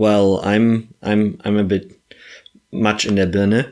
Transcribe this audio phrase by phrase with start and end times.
[0.00, 1.92] Well, I'm I'm I'm a bit
[2.72, 3.66] much in der Birne.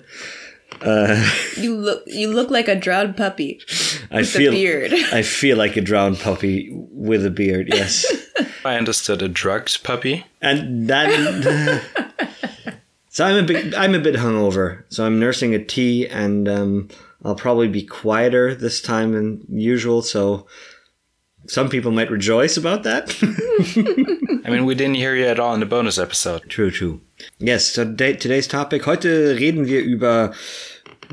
[0.82, 3.62] Uh, You look you look like a drowned puppy
[4.10, 4.92] I feel a beard.
[5.12, 7.70] I feel like a drowned puppy with a beard.
[7.72, 8.04] Yes,
[8.64, 10.26] I understood a drugged puppy.
[10.42, 11.08] and that.
[13.08, 14.84] so I'm a bit I'm a bit hungover.
[14.90, 16.88] So I'm nursing a tea, and um,
[17.24, 20.02] I'll probably be quieter this time than usual.
[20.02, 20.46] So
[21.48, 23.14] some people might rejoice about that.
[24.44, 26.48] I mean, we didn't hear you at all in the bonus episode.
[26.48, 27.00] True, true.
[27.38, 28.86] Yes, so today, today's topic.
[28.86, 30.32] Heute reden wir über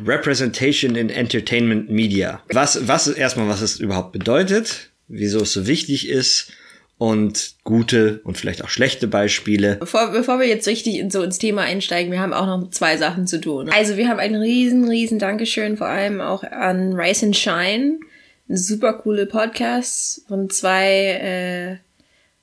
[0.04, 2.42] Representation in Entertainment Media.
[2.54, 6.52] Was, was ist erstmal, was es überhaupt bedeutet, wieso es so wichtig ist
[6.98, 9.78] und gute und vielleicht auch schlechte Beispiele.
[9.78, 12.98] Bevor, bevor wir jetzt richtig in, so ins Thema einsteigen, wir haben auch noch zwei
[12.98, 13.70] Sachen zu tun.
[13.70, 18.00] Also wir haben ein riesen, riesen Dankeschön vor allem auch an Rise and Shine.
[18.48, 21.78] Super coole Podcast von zwei äh,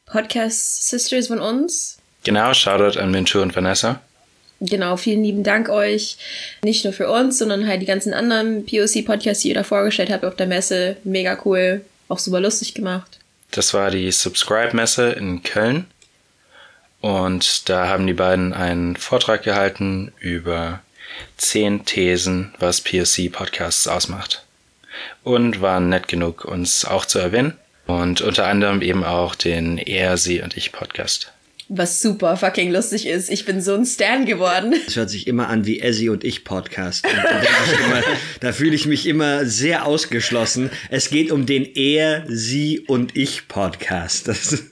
[0.07, 1.99] Podcast-Sisters von uns.
[2.25, 4.01] Genau, Shoutout an Minchu und Vanessa.
[4.61, 6.19] Genau, vielen lieben Dank euch.
[6.63, 10.25] Nicht nur für uns, sondern halt die ganzen anderen POC-Podcasts, die ihr da vorgestellt habt
[10.25, 10.97] auf der Messe.
[11.05, 11.85] Mega cool.
[12.09, 13.19] Auch super lustig gemacht.
[13.51, 15.87] Das war die Subscribe-Messe in Köln.
[17.01, 20.81] Und da haben die beiden einen Vortrag gehalten über
[21.37, 24.45] zehn Thesen, was POC-Podcasts ausmacht.
[25.23, 27.55] Und waren nett genug, uns auch zu erwähnen.
[27.87, 31.33] Und unter anderem eben auch den Er, Sie und Ich Podcast.
[31.69, 33.31] Was super fucking lustig ist.
[33.31, 34.75] Ich bin so ein Stan geworden.
[34.87, 37.07] Es hört sich immer an wie Essie und ich Podcast.
[37.07, 38.03] Und da, immer,
[38.41, 40.71] da fühle ich mich immer sehr ausgeschlossen.
[40.91, 44.29] Es geht um den Er, Sie und ich Podcast.
[44.29, 44.65] Das ist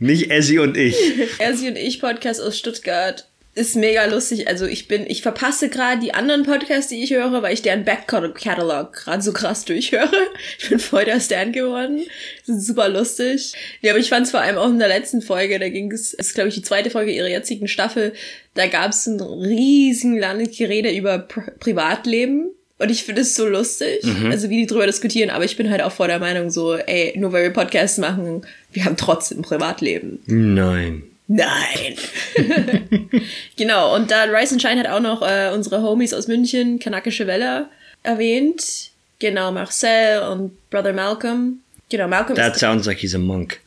[0.00, 0.96] nicht Essie und ich.
[1.38, 4.48] Er, sie und ich Podcast aus Stuttgart ist mega lustig.
[4.48, 7.84] Also ich bin, ich verpasse gerade die anderen Podcasts, die ich höre, weil ich deren
[7.84, 10.10] Back-Catalog gerade so krass durchhöre.
[10.58, 12.02] Ich bin voll der Stan geworden.
[12.46, 13.52] Das ist super lustig.
[13.80, 16.14] Ja, aber ich fand es vor allem auch in der letzten Folge, da ging es,
[16.14, 18.12] ist glaube ich die zweite Folge ihrer jetzigen Staffel,
[18.54, 22.50] da gab es ein riesen langes Gerede über Pri Privatleben.
[22.78, 25.82] Und ich finde es so lustig, also wie die drüber diskutieren, aber ich bin halt
[25.82, 30.18] auch vor der Meinung so, ey, nur weil wir Podcasts machen, wir haben trotzdem Privatleben.
[30.26, 31.11] Nein.
[31.28, 31.96] Nein.
[33.56, 37.26] genau, und da Rice and Shine hat auch noch äh, unsere Homies aus München, Kanakische
[37.26, 37.68] Welle,
[38.02, 38.90] erwähnt.
[39.18, 41.60] Genau, Marcel und Brother Malcolm.
[41.88, 42.60] Genau, Malcolm That ist...
[42.60, 43.60] sounds like he's a monk.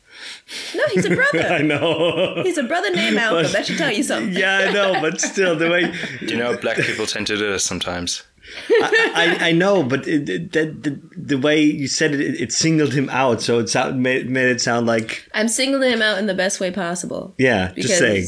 [0.74, 1.58] No, he's a brother.
[1.62, 2.42] know.
[2.42, 3.50] He's a brother named Malcolm.
[3.52, 4.34] That should tell you something.
[4.34, 7.64] Yeah, I know, but still, the way You know, black people tend to do this
[7.64, 8.22] sometimes.
[8.70, 12.40] I, I, I know, but it, it, that, the, the way you said it, it,
[12.40, 16.02] it singled him out, so it sound, made, made it sound like I'm singling him
[16.02, 17.34] out in the best way possible.
[17.38, 18.26] yeah, just saying.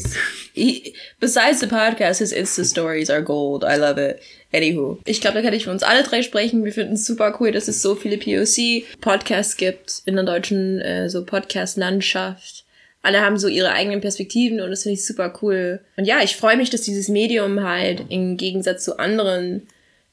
[0.53, 3.63] He, besides the podcast, his Insta Stories are gold.
[3.63, 4.21] I love it.
[4.51, 6.65] Anywho, ich glaube, da kann ich für uns alle drei sprechen.
[6.65, 11.09] Wir finden es super cool, dass es so viele POC-Podcasts gibt in der deutschen äh,
[11.09, 12.65] so Podcast-Landschaft.
[13.01, 15.79] Alle haben so ihre eigenen Perspektiven und das finde ich super cool.
[15.95, 19.67] Und ja, ich freue mich, dass dieses Medium halt im Gegensatz zu anderen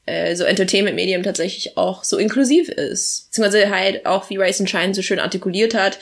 [0.07, 3.27] äh, so Entertainment-Medium tatsächlich auch so inklusiv ist.
[3.27, 5.99] Beziehungsweise halt auch, wie Rice and Shine so schön artikuliert hat,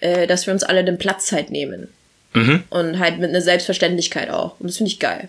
[0.00, 1.88] äh, dass wir uns alle den Platz halt nehmen.
[2.70, 4.58] Und halt mit einer Selbstverständlichkeit auch.
[4.58, 5.28] Und das finde ich geil.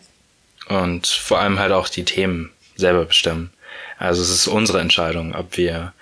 [0.69, 3.51] Und vor allem halt auch die Themen selber bestimmen.
[3.97, 5.93] Also es ist unsere Entscheidung, ob wir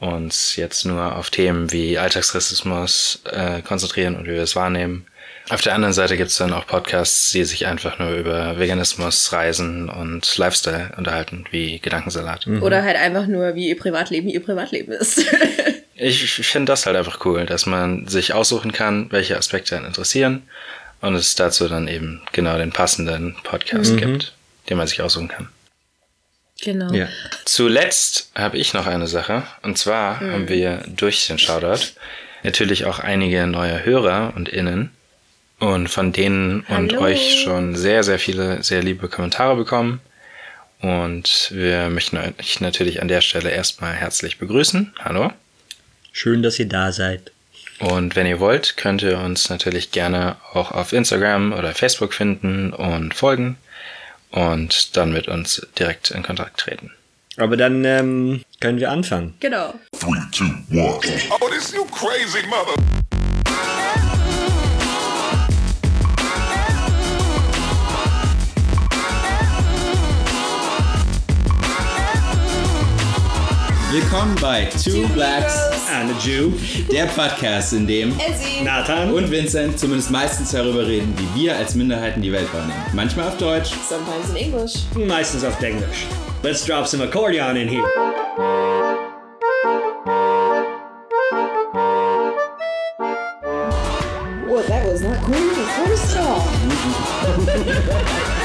[0.00, 5.06] uns jetzt nur auf Themen wie Alltagsrassismus äh, konzentrieren und wie wir es wahrnehmen.
[5.50, 9.32] Auf der anderen Seite gibt es dann auch Podcasts, die sich einfach nur über Veganismus,
[9.32, 12.46] Reisen und Lifestyle unterhalten, wie Gedankensalat.
[12.46, 15.24] Oder halt einfach nur, wie ihr Privatleben ihr Privatleben ist.
[16.02, 20.44] Ich, finde das halt einfach cool, dass man sich aussuchen kann, welche Aspekte einen interessieren
[21.02, 24.32] und es dazu dann eben genau den passenden Podcast gibt,
[24.70, 25.50] den man sich aussuchen kann.
[26.62, 26.90] genau.
[26.94, 27.06] Ja.
[27.44, 29.42] Zuletzt habe ich noch eine Sache.
[29.62, 31.84] Und zwar haben wir durch den Shoutout
[32.44, 34.92] natürlich auch einige neue Hörer und Innen.
[35.60, 37.02] Und von denen und Hallo.
[37.02, 40.00] euch schon sehr, sehr viele sehr liebe Kommentare bekommen.
[40.80, 44.94] Und wir möchten euch natürlich an der Stelle erstmal herzlich begrüßen.
[45.00, 45.30] Hallo.
[46.12, 47.30] Schön, dass ihr da seid.
[47.78, 52.72] Und wenn ihr wollt, könnt ihr uns natürlich gerne auch auf Instagram oder Facebook finden
[52.72, 53.56] und folgen
[54.30, 56.90] und dann mit uns direkt in Kontakt treten.
[57.36, 59.34] Aber dann ähm, können wir anfangen.
[59.40, 59.74] Genau.
[59.98, 60.98] Three, two, one.
[61.40, 62.99] Oh, this you crazy mother.
[73.90, 75.58] Willkommen bei Two Blacks,
[75.92, 76.52] And a Jew,
[76.92, 78.14] der Podcast, in dem
[78.62, 79.12] Nathan.
[79.12, 82.84] und Vincent zumindest meistens darüber reden, wie wir als Minderheiten die Welt wahrnehmen.
[82.92, 83.70] Manchmal auf Deutsch.
[83.88, 84.74] Sometimes in English.
[84.94, 86.06] meistens auf Englisch.
[86.42, 87.82] Let's drop some accordion in here.
[94.46, 95.20] Well, that was not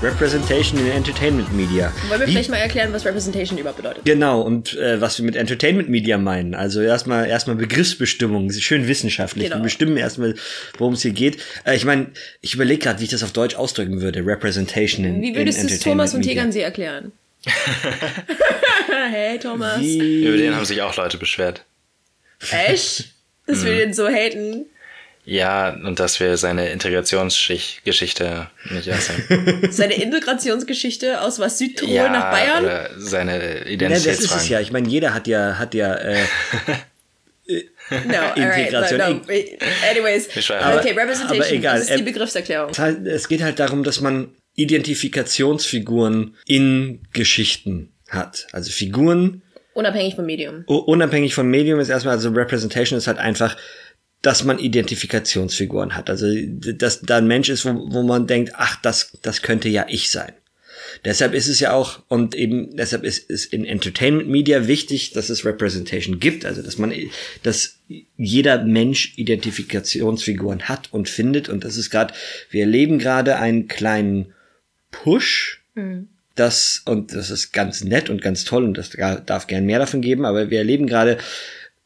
[0.00, 1.92] Representation in Entertainment Media.
[2.08, 4.04] Wollen wir Wie- vielleicht mal erklären, was Representation überhaupt bedeutet?
[4.04, 6.54] Genau, und äh, was wir mit Entertainment Media meinen.
[6.54, 9.46] Also erstmal erstmal Begriffsbestimmung, schön wissenschaftlich.
[9.46, 9.56] Genau.
[9.56, 10.36] Wir bestimmen erstmal,
[10.76, 11.38] worum es hier geht.
[11.64, 12.12] Äh, ich meine,
[12.42, 14.24] ich überlege gerade, wie ich das auf Deutsch ausdrücken würde.
[14.24, 16.32] Representation in Wie würdest du es Entertainment Thomas und Media.
[16.34, 17.12] Tegernsee erklären?
[19.10, 19.80] hey Thomas.
[19.80, 21.64] Wie, Über den haben sich auch Leute beschwert.
[22.52, 23.06] Echt?
[23.46, 24.66] Dass wir den so haten?
[25.30, 29.68] Ja, und dass wir seine Integrationsgeschichte nicht erzählen.
[29.70, 32.64] Seine Integrationsgeschichte aus was Südtirol ja, nach Bayern?
[32.64, 34.60] Oder seine ja, das ist es ja.
[34.60, 36.16] Ich meine, jeder hat ja, hat ja, äh,
[37.90, 38.36] No, alright,
[38.68, 39.20] Integration.
[39.20, 39.42] but no.
[39.90, 40.78] Anyways, Wir schweifen.
[40.78, 41.74] okay, Aber- Representation, aber egal.
[41.78, 42.70] das ist die Ähm, Begriffserklärung.
[42.70, 48.46] es halt- es geht halt darum, dass man Identifikationsfiguren in Geschichten hat.
[48.52, 49.42] Also Figuren,
[49.74, 50.64] Unabhängig vom Medium.
[50.66, 53.56] Unabhängig vom Medium ist erstmal, also Representation ist halt einfach,
[54.22, 56.10] dass man Identifikationsfiguren hat.
[56.10, 59.86] Also, dass da ein Mensch ist, wo, wo man denkt, ach, das, das könnte ja
[59.88, 60.32] ich sein.
[61.04, 65.28] Deshalb ist es ja auch, und eben deshalb ist es in Entertainment Media wichtig, dass
[65.28, 66.92] es Representation gibt, also dass man,
[67.42, 67.76] dass
[68.16, 71.48] jeder Mensch Identifikationsfiguren hat und findet.
[71.48, 72.14] Und das ist gerade,
[72.50, 74.32] wir erleben gerade einen kleinen
[74.90, 75.60] Push,
[76.34, 78.90] das, und das ist ganz nett und ganz toll und das
[79.26, 81.18] darf gern mehr davon geben, aber wir erleben gerade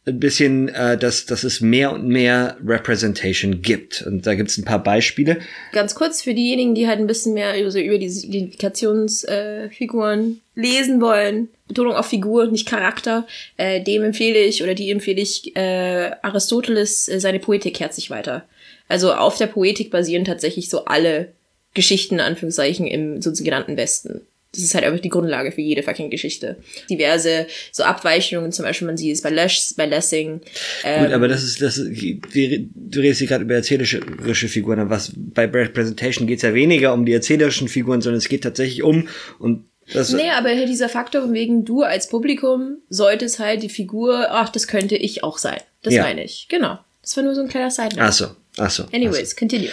[0.05, 4.03] ein bisschen, äh, dass, dass es mehr und mehr Representation gibt.
[4.03, 5.39] Und da gibt es ein paar Beispiele.
[5.73, 10.61] Ganz kurz für diejenigen, die halt ein bisschen mehr über, so über diese Identifikationsfiguren äh,
[10.61, 11.51] lesen wollen.
[11.69, 13.29] Betonung auf Figur, nicht Charakter.
[13.57, 18.11] Äh, dem empfehle ich oder die empfehle ich äh, Aristoteles, äh, seine Poetik kehrt sich
[18.11, 18.45] weiter.
[18.89, 21.29] Also auf der Poetik basieren tatsächlich so alle
[21.75, 24.23] Geschichten, Anführungszeichen, im sogenannten Westen.
[24.55, 26.59] Das ist halt einfach die Grundlage für jede fucking Geschichte.
[26.91, 30.43] Diverse so Abweichungen, zum Beispiel man sieht es bei, Lesch, bei Lessing.
[30.85, 34.91] Ähm, Gut, aber das ist, das ist, du redest hier gerade über erzählerische Figuren, aber
[34.91, 38.83] was bei Representation geht es ja weniger um die erzählerischen Figuren, sondern es geht tatsächlich
[38.83, 39.09] um
[39.39, 44.29] und das, Nee, aber dieser Faktor von wegen du als Publikum solltest halt die Figur,
[44.31, 45.61] ach, das könnte ich auch sein.
[45.83, 46.03] Das Ja.
[46.03, 46.47] meine ich.
[46.49, 46.79] Genau.
[47.03, 48.27] Das war nur so ein kleiner Side ach so,
[48.59, 48.85] ach so.
[48.93, 49.71] Anyways, continue.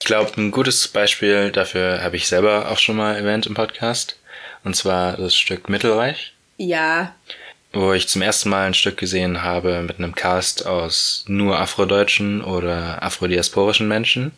[0.00, 4.16] Ich glaube, ein gutes Beispiel dafür habe ich selber auch schon mal erwähnt im Podcast.
[4.64, 7.14] Und zwar das Stück Mittelreich, Ja,
[7.72, 12.42] wo ich zum ersten Mal ein Stück gesehen habe mit einem Cast aus nur afrodeutschen
[12.42, 14.32] oder afrodiasporischen Menschen.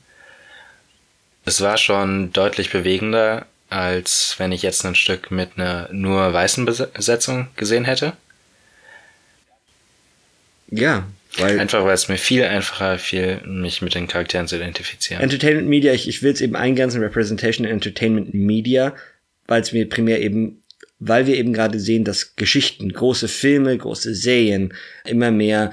[1.44, 6.64] Es war schon deutlich bewegender, als wenn ich jetzt ein Stück mit einer nur weißen
[6.64, 8.14] Besetzung gesehen hätte.
[10.68, 11.04] Ja,
[11.38, 15.22] weil Einfach weil es mir viel einfacher fiel, mich mit den Charakteren zu identifizieren.
[15.22, 18.94] Entertainment Media, ich, ich will es eben eingrenzen, Representation in Entertainment Media,
[19.46, 20.62] weil es mir primär eben,
[20.98, 24.74] weil wir eben gerade sehen, dass Geschichten, große Filme, große Serien
[25.04, 25.72] immer mehr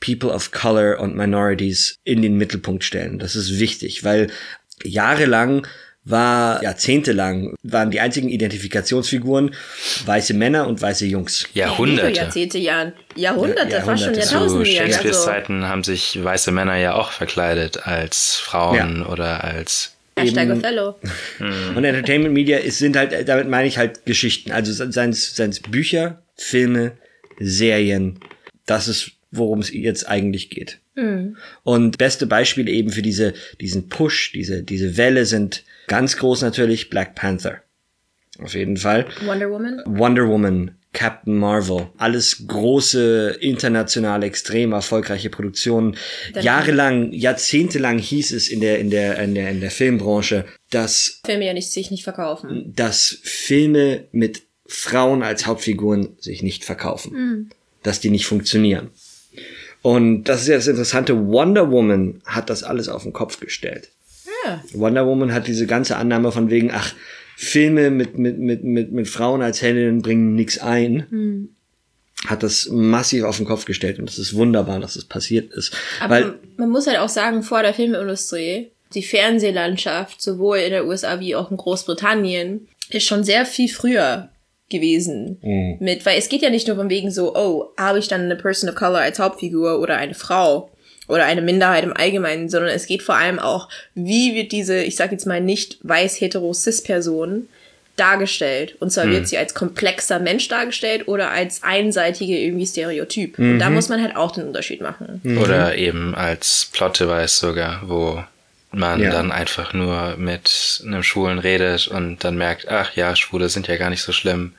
[0.00, 3.18] People of Color und Minorities in den Mittelpunkt stellen.
[3.18, 4.28] Das ist wichtig, weil
[4.84, 5.66] jahrelang
[6.10, 9.54] war, jahrzehntelang, waren die einzigen Identifikationsfiguren
[10.06, 11.46] weiße Männer und weiße Jungs.
[11.54, 12.10] Jahrhunderte.
[12.16, 12.92] Jahrzehnte, Jahren.
[13.16, 14.26] Jahrhunderte, Ja, fast schon Jahrhunderte.
[14.28, 14.86] Zu Jahrtausende Jahre.
[14.86, 20.48] Shakespeares Also, Zeiten haben sich weiße Männer ja auch verkleidet als Frauen oder als Hashtag
[20.48, 20.96] eben- Othello.
[21.76, 24.50] Und Entertainment Media ist, sind halt, damit meine ich halt Geschichten.
[24.52, 26.92] Also seien es Bücher, Filme,
[27.38, 28.18] Serien.
[28.66, 30.78] Das ist, worum es jetzt eigentlich geht.
[31.62, 36.90] Und beste Beispiele eben für diese, diesen Push, diese, diese Welle sind ganz groß natürlich
[36.90, 37.62] Black Panther.
[38.40, 39.06] Auf jeden Fall.
[39.24, 39.82] Wonder Woman.
[39.86, 45.96] Wonder Woman, Captain Marvel, alles große, international extrem erfolgreiche Produktionen.
[46.40, 51.46] Jahrelang, jahrzehntelang hieß es in der, in der, in der, in der Filmbranche, dass Filme
[51.46, 52.72] ja nicht, sich nicht verkaufen.
[52.74, 57.50] dass Filme mit Frauen als Hauptfiguren sich nicht verkaufen.
[57.82, 58.90] Dass die nicht funktionieren.
[59.82, 61.28] Und das ist ja das Interessante.
[61.28, 63.90] Wonder Woman hat das alles auf den Kopf gestellt.
[64.44, 64.62] Ja.
[64.72, 66.94] Wonder Woman hat diese ganze Annahme von wegen, ach,
[67.36, 71.06] Filme mit, mit, mit, mit, mit Frauen als Heldinnen bringen nichts ein.
[72.26, 75.72] Hat das massiv auf den Kopf gestellt und es ist wunderbar, dass es passiert ist.
[76.00, 80.86] Aber Weil, man muss halt auch sagen, vor der Filmindustrie, die Fernsehlandschaft, sowohl in der
[80.86, 84.30] USA wie auch in Großbritannien, ist schon sehr viel früher
[84.70, 85.38] gewesen.
[85.80, 88.36] Mit, weil es geht ja nicht nur von wegen so, oh, habe ich dann eine
[88.36, 90.70] Person of Color als Hauptfigur oder eine Frau
[91.08, 94.96] oder eine Minderheit im Allgemeinen, sondern es geht vor allem auch, wie wird diese, ich
[94.96, 97.48] sag jetzt mal nicht weiß hetero cis Person
[97.96, 98.76] dargestellt.
[98.78, 103.38] Und zwar wird sie als komplexer Mensch dargestellt oder als einseitige irgendwie Stereotyp.
[103.38, 105.20] Und da muss man halt auch den Unterschied machen.
[105.42, 108.22] oder eben als Plot-Device sogar, wo
[108.72, 109.10] man Ja.
[109.10, 113.76] dann einfach nur mit einem Schwulen redet und dann merkt, ach ja, Schwule sind ja
[113.76, 114.52] gar nicht so schlimm.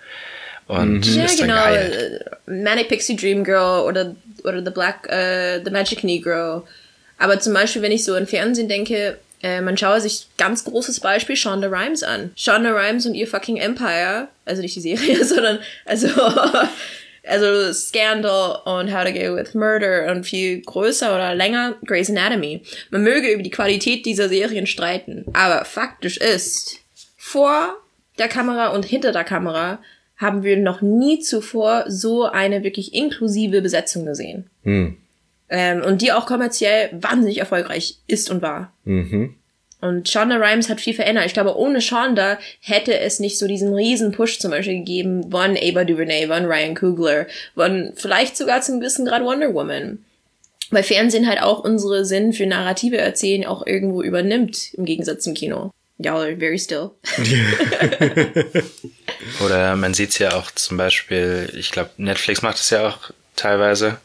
[0.68, 1.60] und Ja, ist dann genau.
[1.62, 2.22] geheilt.
[2.46, 6.68] äh, Manic Pixie Dream Girl oder, oder The Black, äh, The Magic Negro.
[7.18, 11.00] Aber zum Beispiel, wenn ich so an Fernsehen denke, äh, man schaue sich ganz großes
[11.00, 12.32] Beispiel Shonda Rhimes an.
[12.36, 16.08] Shonda Rhimes und ihr fucking Empire, also nicht die Serie, sondern also
[17.30, 22.62] also Scandal und How to Get with Murder und viel größer oder länger Grey's Anatomy.
[22.90, 26.80] Man möge über die Qualität dieser Serien streiten, aber faktisch ist,
[27.18, 27.76] vor
[28.18, 29.80] der Kamera und hinter der Kamera
[30.18, 34.50] haben wir noch nie zuvor so eine wirklich inklusive Besetzung gesehen.
[35.52, 38.74] Ähm, und die auch kommerziell wahnsinnig erfolgreich ist und war.
[39.82, 41.26] Und Shonda Rhimes hat viel verändert.
[41.26, 45.58] Ich glaube, ohne Shonda hätte es nicht so diesen riesen Push zum Beispiel gegeben von
[45.58, 50.04] Ava DuVernay, von Ryan Coogler, von vielleicht sogar zum gewissen Grad Wonder Woman.
[50.72, 55.34] Weil Fernsehen halt auch unsere Sinn für narrative Erzählen auch irgendwo übernimmt, im Gegensatz zum
[55.34, 55.72] Kino.
[55.98, 56.92] Y'all are very still.
[59.44, 63.12] Oder man sieht es ja auch zum Beispiel, ich glaube, Netflix macht es ja auch
[63.36, 63.98] teilweise.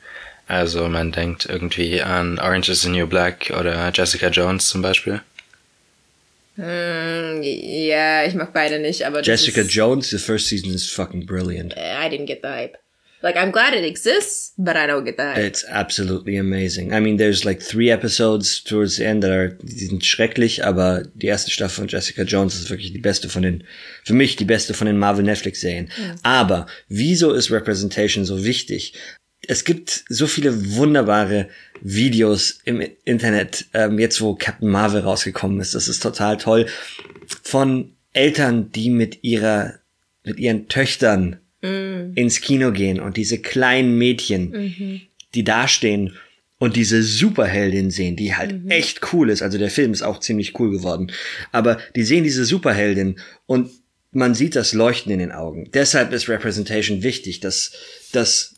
[0.47, 5.21] Also man denkt irgendwie an Orange is the New Black oder Jessica Jones zum Beispiel.
[6.57, 11.27] Hm, ja, ich mag beide nicht, aber Jessica ist, Jones, the first season is fucking
[11.27, 11.75] brilliant.
[11.77, 12.79] I didn't get the hype.
[13.25, 15.39] Like, I'm glad it exists, but I don't get the hype.
[15.39, 16.93] It's absolutely amazing.
[16.93, 21.05] I mean, there's like three episodes towards the end that are, die sind schrecklich, aber
[21.15, 23.65] die erste Staffel von Jessica Jones ist wirklich die beste von den,
[24.05, 25.91] für mich die beste von den Marvel Netflix Serien.
[26.23, 28.93] Aber wieso ist Representation so wichtig?
[29.49, 31.49] Es gibt so viele wunderbare
[31.81, 35.75] Videos im Internet, ähm, jetzt wo Captain Marvel rausgekommen ist.
[35.75, 36.67] Das ist total toll.
[37.43, 39.75] Von Eltern, die mit ihrer,
[40.25, 41.41] mit ihren Töchtern
[42.15, 44.53] ins Kino gehen und diese kleinen Mädchen,
[45.35, 46.15] die dastehen
[46.59, 49.41] und diese Superheldin sehen, die halt echt cool ist.
[49.41, 51.11] Also der Film ist auch ziemlich cool geworden.
[51.53, 53.71] Aber die sehen diese Superheldin und
[54.13, 55.71] man sieht das Leuchten in den Augen.
[55.73, 57.73] Deshalb ist Representation wichtig, dass,
[58.13, 58.54] dass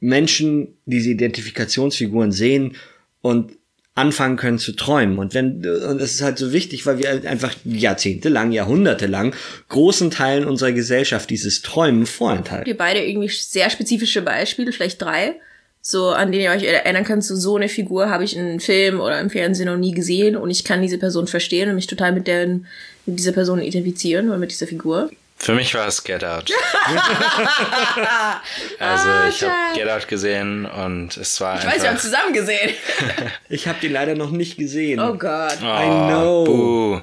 [0.00, 2.76] Menschen diese Identifikationsfiguren sehen
[3.20, 3.52] und
[3.98, 5.18] anfangen können zu träumen.
[5.18, 9.34] Und wenn, und das ist halt so wichtig, weil wir halt einfach jahrzehntelang, jahrhundertelang
[9.68, 12.66] großen Teilen unserer Gesellschaft dieses Träumen vorenthalten.
[12.66, 15.34] wir beide irgendwie sehr spezifische Beispiele, vielleicht drei,
[15.82, 18.60] so an denen ihr euch erinnern könnt, so, so eine Figur habe ich in einem
[18.60, 21.88] Film oder im Fernsehen noch nie gesehen und ich kann diese Person verstehen und mich
[21.88, 25.10] total mit, der, mit dieser Person identifizieren oder mit dieser Figur.
[25.38, 26.50] Für mich war es Get Out.
[28.78, 32.02] also ich habe Get Out gesehen und es war Ich weiß, wir haben einfach...
[32.02, 32.74] zusammen gesehen.
[33.48, 35.00] Ich habe die leider noch nicht gesehen.
[35.00, 35.58] Oh Gott.
[35.62, 36.44] I know.
[36.44, 37.00] Buh.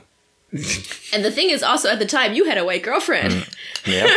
[1.13, 3.45] And the thing is also at the time you had a white girlfriend.
[3.85, 4.07] Yeah.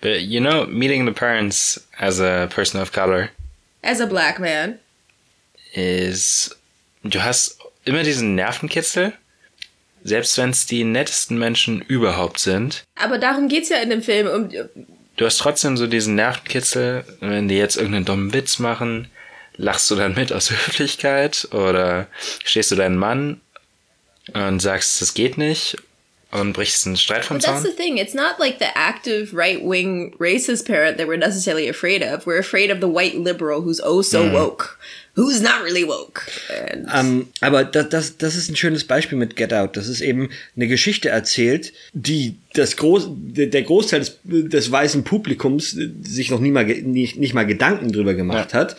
[0.00, 3.30] but you know, meeting the parents as a person of color
[3.82, 4.78] As a black man.
[5.74, 6.56] ist,
[7.02, 9.12] du hast immer diesen Nervenkitzel,
[10.06, 12.84] selbst wenn es die nettesten Menschen überhaupt sind.
[12.94, 14.26] Aber darum geht's ja in dem Film.
[14.28, 14.48] Um,
[15.16, 19.08] Du hast trotzdem so diesen Nervenkitzel, wenn die jetzt irgendeinen dummen Witz machen,
[19.56, 22.06] lachst du dann mit aus Höflichkeit oder
[22.44, 23.40] stehst du deinen Mann
[24.34, 25.78] und sagst, das geht nicht
[26.32, 27.70] und brichst einen Streit vom But that's Zaun?
[27.70, 27.96] the thing.
[27.96, 32.26] It's not like the active right wing racist parent that we're necessarily afraid of.
[32.26, 34.78] We're afraid of the white liberal who's oh so woke,
[35.16, 36.22] who's not really woke.
[36.70, 39.76] And Ähm, aber das, das, das ist ein schönes Beispiel mit Get Out.
[39.76, 45.76] Das ist eben eine Geschichte erzählt, die das Groß, der Großteil des, des weißen Publikums
[46.02, 48.76] sich noch nie mal, nicht, nicht mal Gedanken drüber gemacht hat.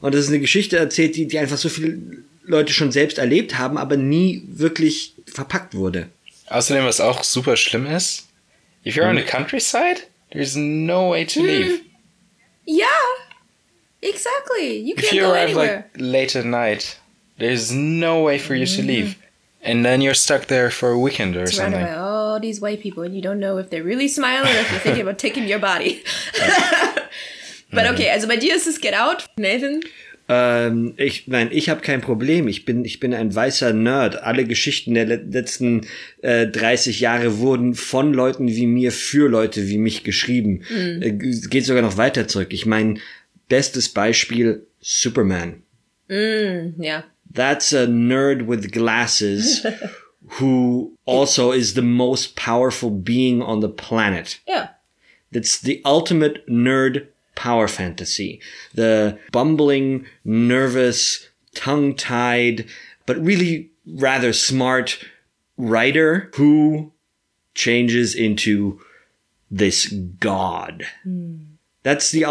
[0.00, 1.98] Und das ist eine Geschichte erzählt, die, die einfach so viele
[2.44, 6.08] Leute schon selbst erlebt haben, aber nie wirklich verpackt wurde.
[6.46, 8.26] Außerdem, was auch super schlimm ist,
[8.86, 10.02] if you're on the countryside,
[10.32, 11.80] there's no way to leave.
[12.66, 12.86] yeah,
[14.02, 14.78] exactly.
[14.78, 15.86] You If can't you go arrive anywhere.
[15.94, 16.98] like late at night,
[17.38, 19.16] there's no way for you to leave.
[19.60, 21.94] And then you're stuck there for a weekend or Surrounded something.
[21.94, 24.70] by all these white people, and you don't know if they're really smiling or if
[24.70, 26.02] they're thinking about taking your body.
[27.72, 29.80] but okay, also bei dir ist es Get Out, Nathan.
[30.30, 32.48] Ähm, ich, nein, ich habe kein Problem.
[32.48, 34.22] Ich bin, ich bin ein weißer Nerd.
[34.22, 35.86] Alle Geschichten der le letzten
[36.22, 40.62] äh, 30 Jahre wurden von Leuten wie mir für Leute wie mich geschrieben.
[40.70, 42.48] Äh, g- geht sogar noch weiter zurück.
[42.50, 43.00] Ich meine,
[43.48, 45.62] bestes Beispiel Superman.
[46.08, 49.66] Mm, yeah, That's a nerd with glasses
[50.32, 54.40] who also is the most powerful being on the planet.
[54.46, 54.68] Ja.
[55.30, 58.40] That's the ultimate nerd power fantasy.
[58.74, 62.66] The bumbling, nervous, tongue tied,
[63.06, 65.04] but really rather smart
[65.56, 66.92] writer who
[67.54, 68.80] changes into
[69.50, 69.86] this
[70.20, 70.86] god.
[71.04, 71.36] Hmm.
[71.82, 72.24] That's the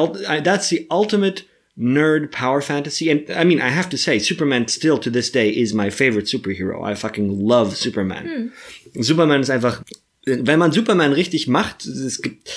[0.43, 1.45] that's the ultimate
[1.77, 3.09] nerd power fantasy.
[3.09, 6.25] And I mean, I have to say, Superman still to this day is my favorite
[6.25, 6.83] superhero.
[6.83, 8.51] I fucking love Superman.
[8.93, 9.01] Hmm.
[9.01, 9.83] Superman ist einfach
[10.27, 12.49] wenn man Superman richtig macht, es gibt,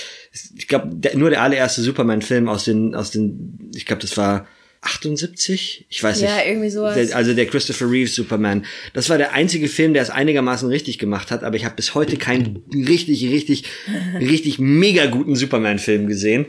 [0.55, 4.45] ich glaube, nur der allererste Superman-Film aus den, aus den, ich glaube, das war
[4.81, 5.85] 78?
[5.89, 6.47] Ich weiß Ja, nicht.
[6.47, 7.11] irgendwie sowas.
[7.11, 8.65] Also der Christopher Reeves Superman.
[8.93, 11.93] Das war der einzige Film, der es einigermaßen richtig gemacht hat, aber ich habe bis
[11.93, 13.63] heute keinen richtig, richtig,
[14.19, 16.45] richtig mega guten Superman-Film gesehen.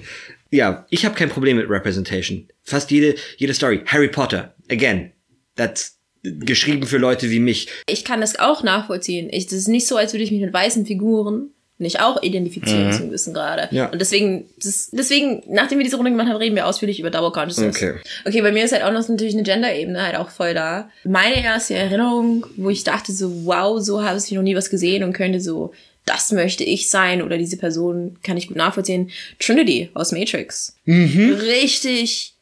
[0.51, 2.49] Ja, ich habe kein Problem mit Representation.
[2.63, 3.81] Fast jede, jede Story.
[3.87, 5.13] Harry Potter, again,
[5.57, 7.69] that's geschrieben für Leute wie mich.
[7.89, 9.29] Ich kann das auch nachvollziehen.
[9.33, 11.51] Das ist nicht so, als würde ich mich mit weißen Figuren
[11.83, 13.69] nicht auch identifizieren zum gewissen Grade.
[13.71, 13.87] Ja.
[13.87, 17.33] Und deswegen, das, deswegen, nachdem wir diese Runde gemacht haben, reden wir ausführlich über Double
[17.33, 17.77] Consciousness.
[17.77, 17.95] Okay.
[18.25, 20.89] Okay, bei mir ist halt auch noch natürlich eine Gender-Ebene halt auch voll da.
[21.05, 25.05] Meine erste Erinnerung, wo ich dachte so, wow, so habe ich noch nie was gesehen
[25.05, 25.73] und könnte so,
[26.05, 29.11] das möchte ich sein oder diese Person kann ich gut nachvollziehen.
[29.39, 30.77] Trinity aus Matrix.
[30.87, 32.35] Richtig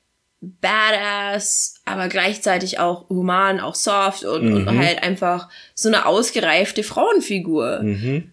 [0.43, 7.85] badass, aber gleichzeitig auch human, auch soft und, und halt einfach so eine ausgereifte Frauenfigur.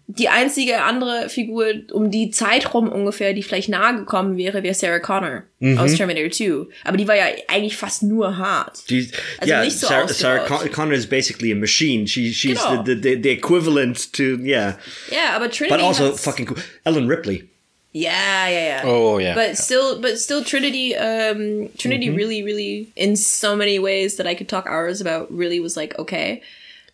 [0.07, 4.73] Die einzige andere Figur um die Zeit rum ungefähr, die vielleicht nahe gekommen wäre, wäre
[4.73, 5.43] Sarah Connor
[5.77, 6.73] aus Terminator 2.
[6.85, 8.89] Aber die war ja eigentlich fast nur hart.
[8.89, 9.09] Die,
[9.39, 10.45] Also ja, nicht so Sarah, Sarah.
[10.45, 12.07] Con Connor is basically a machine.
[12.07, 12.83] She, she's Genau.
[12.83, 14.77] the, the, the equivalent to, yeah.
[15.11, 16.57] Ja, aber Trinity But also fucking cool.
[16.85, 17.49] Ellen Ripley.
[17.97, 18.81] Yeah, yeah, yeah.
[18.85, 19.33] Oh, yeah.
[19.33, 24.35] But still, but still, Trinity, um, Trinity really, really, in so many ways that I
[24.35, 26.41] could talk hours about, really was like okay.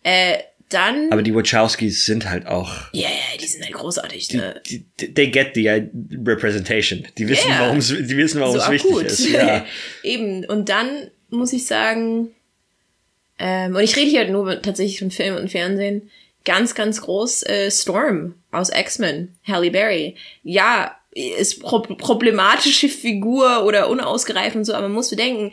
[0.04, 0.38] Äh,
[0.70, 4.60] dann, Aber die Wachowskis sind halt auch, ja, ja, die sind halt großartig, ne?
[4.66, 5.80] die, they get the uh,
[6.26, 7.06] representation.
[7.18, 7.60] Die wissen, Yeah.
[7.60, 9.04] warum es, die wissen, warum so es wichtig akut.
[9.04, 9.28] ist.
[9.30, 9.66] Ja.
[10.02, 10.44] Eben.
[10.46, 12.30] Und dann muss ich sagen,
[13.38, 16.10] ähm, und ich rede hier nur tatsächlich von Film und Fernsehen,
[16.44, 20.16] ganz, ganz groß äh, Storm aus X-Men, Halle Berry.
[20.42, 25.52] Ja, ist pro problematische Figur oder unausgereift und so, aber man muss bedenken,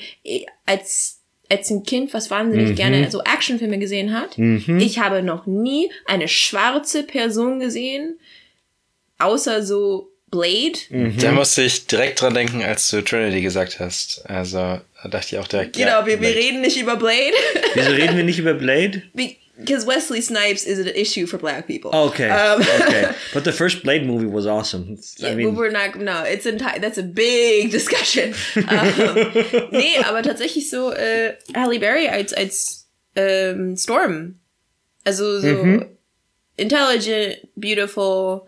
[0.66, 5.92] als als ein Kind, was wahnsinnig gerne so Actionfilme gesehen hat, ich habe noch nie
[6.06, 8.18] eine schwarze Person gesehen,
[9.20, 10.80] außer so Blade.
[11.20, 14.24] Da musste ich direkt dran denken, als du Trinity gesagt hast.
[14.30, 15.76] Also da dachte ich auch direkt.
[15.76, 17.34] Genau, ja, wir, wir reden nicht über Blade.
[17.74, 19.04] Wieso reden wir nicht über Blade?
[19.58, 21.92] Because Wesley Snipes is an issue for black people.
[21.94, 23.10] Okay, Um, okay.
[23.34, 24.98] But the first Blade movie was awesome.
[25.18, 28.34] Yeah, I mean, we're not, no, it's entire, that's a big discussion.
[28.56, 34.40] um, nee, aber tatsächlich so, äh, Halle Berry als, als, ähm, Storm.
[35.04, 35.86] Also so,
[36.58, 38.48] intelligent, beautiful,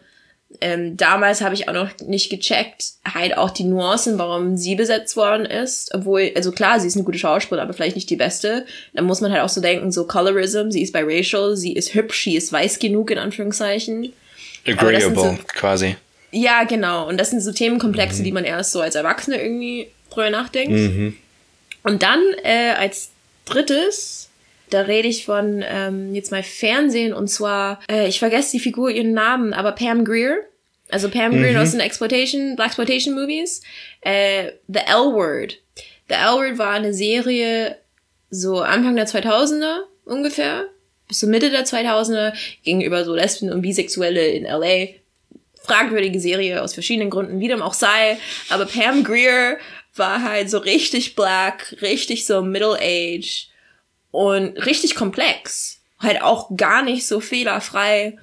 [0.61, 5.15] ähm, damals habe ich auch noch nicht gecheckt, halt auch die Nuancen, warum sie besetzt
[5.17, 5.93] worden ist.
[5.93, 8.65] Obwohl, also klar, sie ist eine gute Schauspielerin, aber vielleicht nicht die beste.
[8.93, 12.23] Dann muss man halt auch so denken, so Colorism, sie ist biracial, sie ist hübsch,
[12.23, 14.13] sie ist weiß genug, in Anführungszeichen.
[14.65, 15.95] Agreeable, so- quasi.
[16.31, 17.07] Ja, genau.
[17.07, 21.13] Und das sind so Themenkomplexe, die man erst so als Erwachsene irgendwie drüber nachdenkt.
[21.83, 23.09] Und dann äh, als
[23.45, 24.29] drittes,
[24.73, 28.89] da rede ich von ähm, jetzt mal Fernsehen und zwar, äh, ich vergesse die Figur
[28.89, 30.37] ihren Namen, aber Pam Greer.
[30.89, 33.61] Also Pam Greer aus den Exploitation, Black Exploitation Movies.
[34.01, 35.59] Äh, The L Word.
[36.09, 37.77] The L Word war eine Serie
[38.29, 40.65] so Anfang der 2000er ungefähr,
[41.07, 42.33] bis zur Mitte der 2000er,
[42.63, 44.87] gegenüber so Lesben und Bisexuelle in LA
[45.63, 48.17] fragwürdige Serie aus verschiedenen Gründen, wie dem auch sei.
[48.49, 49.57] Aber Pam Greer
[49.95, 53.47] war halt so richtig black, richtig so middle age
[54.13, 55.81] und richtig komplex.
[55.99, 58.15] Halt auch gar nicht so fehlerfrei.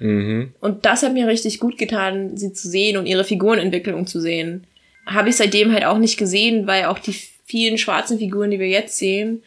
[0.61, 4.65] Und das hat mir richtig gut getan, sie zu sehen und ihre Figurenentwicklung zu sehen.
[5.05, 8.69] Habe ich seitdem halt auch nicht gesehen, weil auch die vielen schwarzen Figuren, die wir
[8.69, 9.43] jetzt sehen,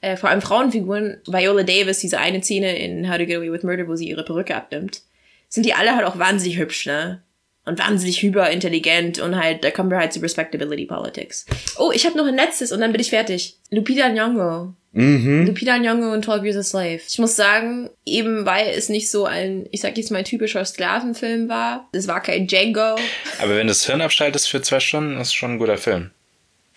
[0.00, 3.64] äh, vor allem Frauenfiguren, Viola Davis, diese eine Szene in How to Get Away with
[3.64, 5.02] Murder, wo sie ihre Perücke abnimmt,
[5.48, 7.22] sind die alle halt auch wahnsinnig hübsch, ne?
[7.64, 11.46] Und wahnsinnig hyperintelligent und halt, da kommen wir halt zu Respectability Politics.
[11.78, 13.56] Oh, ich habe noch ein letztes und dann bin ich fertig.
[13.70, 14.74] Lupita Nyong'o.
[14.94, 17.00] Lupita Nyong'o und 12 Years a Slave.
[17.08, 21.48] Ich muss sagen, eben weil es nicht so ein, ich sag jetzt mal, typischer Sklavenfilm
[21.48, 21.88] war.
[21.92, 22.96] Es war kein Django.
[23.40, 26.10] Aber wenn du das Hirn abschaltest für zwei Stunden, ist schon ein guter Film.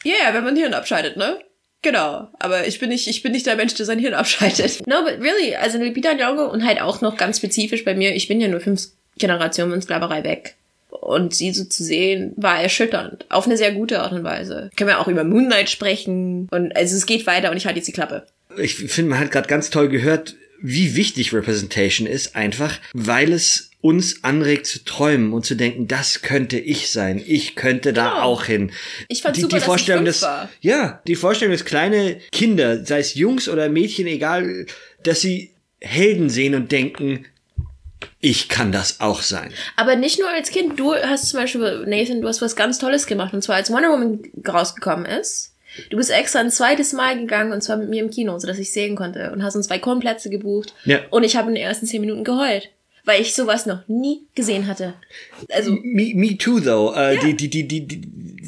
[0.04, 1.40] Ja, yeah, wenn man Hirn abschaltet, ne?
[1.82, 2.30] Genau.
[2.40, 4.82] Aber ich bin nicht, ich bin nicht der Mensch, der sein Hirn abschaltet.
[4.88, 8.28] No, but really, also Lupita Nyong'o und halt auch noch ganz spezifisch bei mir, ich
[8.28, 10.56] bin ja nur fünf Generationen von Sklaverei weg.
[11.06, 13.26] Und sie so zu sehen, war erschütternd.
[13.30, 14.70] Auf eine sehr gute Art und Weise.
[14.76, 16.48] Können wir auch über Moonlight sprechen.
[16.52, 18.26] Und also es geht weiter und ich halte jetzt die Klappe.
[18.58, 23.70] ich finde, man hat gerade ganz toll gehört, wie wichtig Representation ist, einfach weil es
[23.82, 28.22] uns anregt zu träumen und zu denken, das könnte ich sein, ich könnte da Genau.
[28.24, 28.72] auch hin.
[29.10, 30.50] Ich fand's die, super, die dass Vorstellung, dass, war.
[30.62, 34.66] ja, die Vorstellung, dass kleine Kinder, sei es Jungs oder Mädchen, egal,
[35.04, 37.26] dass sie Helden sehen und denken,
[38.20, 39.52] ich kann das auch sein.
[39.76, 40.80] Aber nicht nur als Kind.
[40.80, 43.34] Du hast zum Beispiel, Nathan, du hast was ganz Tolles gemacht.
[43.34, 45.54] Und zwar als Wonder Woman rausgekommen ist.
[45.90, 48.72] Du bist extra ein zweites Mal gegangen und zwar mit mir im Kino, sodass ich
[48.72, 49.32] sehen konnte.
[49.32, 50.74] Und hast uns Balkonplätze gebucht.
[50.86, 51.00] Ja.
[51.10, 52.70] Und ich habe in den ersten zehn Minuten geheult.
[53.06, 54.96] Weil ich sowas noch nie gesehen hatte.
[55.50, 56.94] Also, Me, me too, though.
[56.94, 58.02] Äh, die, die, die, die, die,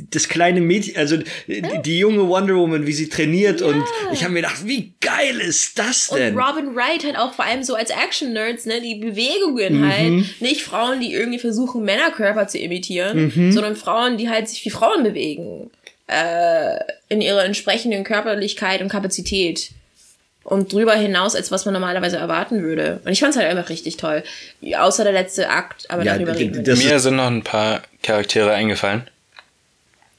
[0.09, 1.17] das kleine Mädchen, also
[1.47, 5.39] die, die junge Wonder Woman, wie sie trainiert und ich habe mir gedacht, wie geil
[5.39, 6.37] ist das und denn?
[6.37, 10.41] Robin Wright halt auch vor allem so als Action-Nerds, ne, die Bewegungen halt.
[10.41, 15.03] Nicht Frauen, die irgendwie versuchen, Männerkörper zu imitieren, sondern Frauen, die halt sich wie Frauen
[15.03, 15.69] bewegen.
[16.07, 19.71] Äh, in ihrer entsprechenden Körperlichkeit und Kapazität.
[20.47, 23.01] Und drüber hinaus, als was man normalerweise erwarten würde.
[23.03, 24.23] Und ich fand's halt einfach richtig toll.
[24.77, 26.85] Außer der letzte Akt, aber Ja, darüber reden wir nicht.
[26.85, 29.09] Mir sind noch ein paar Charaktere eingefallen.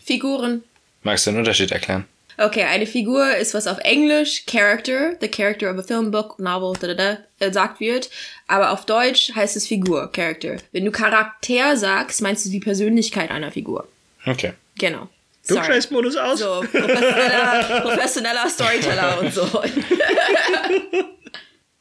[0.04, 0.64] Figuren.
[1.02, 2.04] Magst du den Unterschied erklären?
[2.36, 6.74] Okay, eine Figur ist, was auf Englisch Character, the character of a film, book, novel,
[6.78, 8.10] da, da, da, gesagt wird.
[8.48, 10.58] Aber auf Deutsch heißt es Figur, Character.
[10.72, 13.88] Wenn du Charakter sagst, meinst du die Persönlichkeit einer Figur.
[14.26, 14.52] Okay.
[14.76, 15.08] Genau.
[15.48, 15.60] Sorry.
[15.64, 16.38] Flugscheißmodus aus?
[16.40, 19.42] So, professioneller, professioneller Storyteller und so.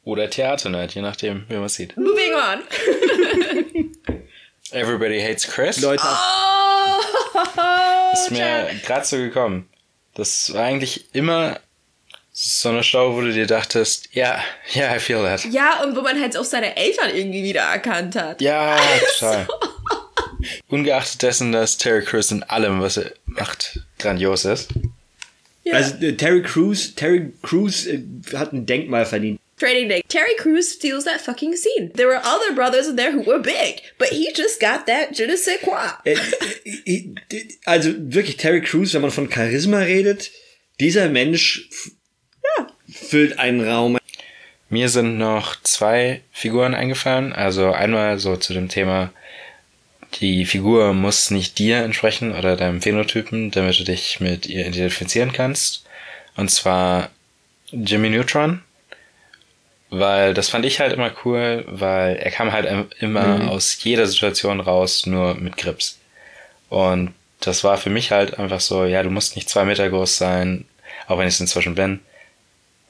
[0.03, 1.97] Oder Theaternerd, je nachdem, wie man es sieht.
[1.97, 2.63] Moving on.
[4.71, 5.81] Everybody Hates Chris.
[5.81, 7.01] Leute, Oh,
[8.13, 9.69] ist mir gerade so gekommen.
[10.15, 11.59] Das war eigentlich immer
[12.31, 14.39] so eine Show, wo du dir dachtest, ja,
[14.73, 15.43] ja, I feel that.
[15.45, 18.41] Ja, und wo man halt auch seine Eltern irgendwie wiedererkannt hat.
[18.41, 18.77] Ja,
[19.19, 19.47] total.
[20.69, 24.69] Ungeachtet dessen, dass Terry Crews in allem, was er macht, grandios ist.
[25.63, 25.73] Ja.
[25.73, 28.01] also äh, Terry Crews, Terry Crews äh,
[28.33, 29.39] hat ein Denkmal verdient.
[29.59, 30.03] Trading Day.
[30.07, 31.91] Terry Crews steals that fucking scene.
[31.93, 35.25] There were other brothers in there who were big, but he just got that je
[35.25, 35.79] ne sais quoi.
[36.05, 36.15] Äh,
[36.85, 40.29] äh, äh, also wirklich Terry Crews, wenn man von Charisma redet,
[40.79, 41.91] dieser Mensch f-
[43.09, 43.97] füllt einen Raum.
[44.69, 47.33] Mir sind noch zwei Figuren eingefallen.
[47.33, 49.11] Also einmal so zu dem Thema,
[50.21, 55.31] die Figur muss nicht dir entsprechen oder deinem Phänotypen, damit du dich mit ihr identifizieren
[55.33, 55.85] kannst.
[56.35, 57.09] Und zwar
[57.71, 58.61] Jimmy Neutron.
[59.89, 64.05] Weil das fand ich halt immer cool, weil er kam halt im- immer aus jeder
[64.05, 65.97] Situation raus, nur mit Grips.
[66.69, 70.17] Und das war für mich halt einfach so, ja, du musst nicht zwei Meter groß
[70.17, 70.65] sein,
[71.07, 72.01] auch wenn ich es inzwischen bin.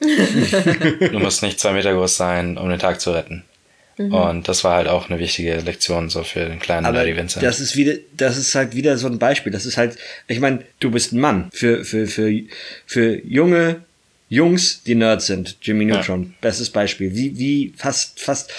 [0.00, 3.44] Du musst nicht zwei Meter groß sein, um den Tag zu retten.
[3.98, 7.44] Und das war halt auch eine wichtige Lektion so für den kleinen Aber Nerdy Vincent.
[7.44, 9.50] das ist wieder, das ist halt wieder so ein Beispiel.
[9.52, 9.96] Das ist halt,
[10.28, 11.50] ich meine, du bist ein Mann.
[11.52, 12.32] Für, für, für,
[12.86, 13.82] für junge
[14.28, 15.56] Jungs, die Nerds sind.
[15.62, 17.14] Jimmy Neutron, bestes Beispiel.
[17.14, 18.52] Wie, wie fast, fast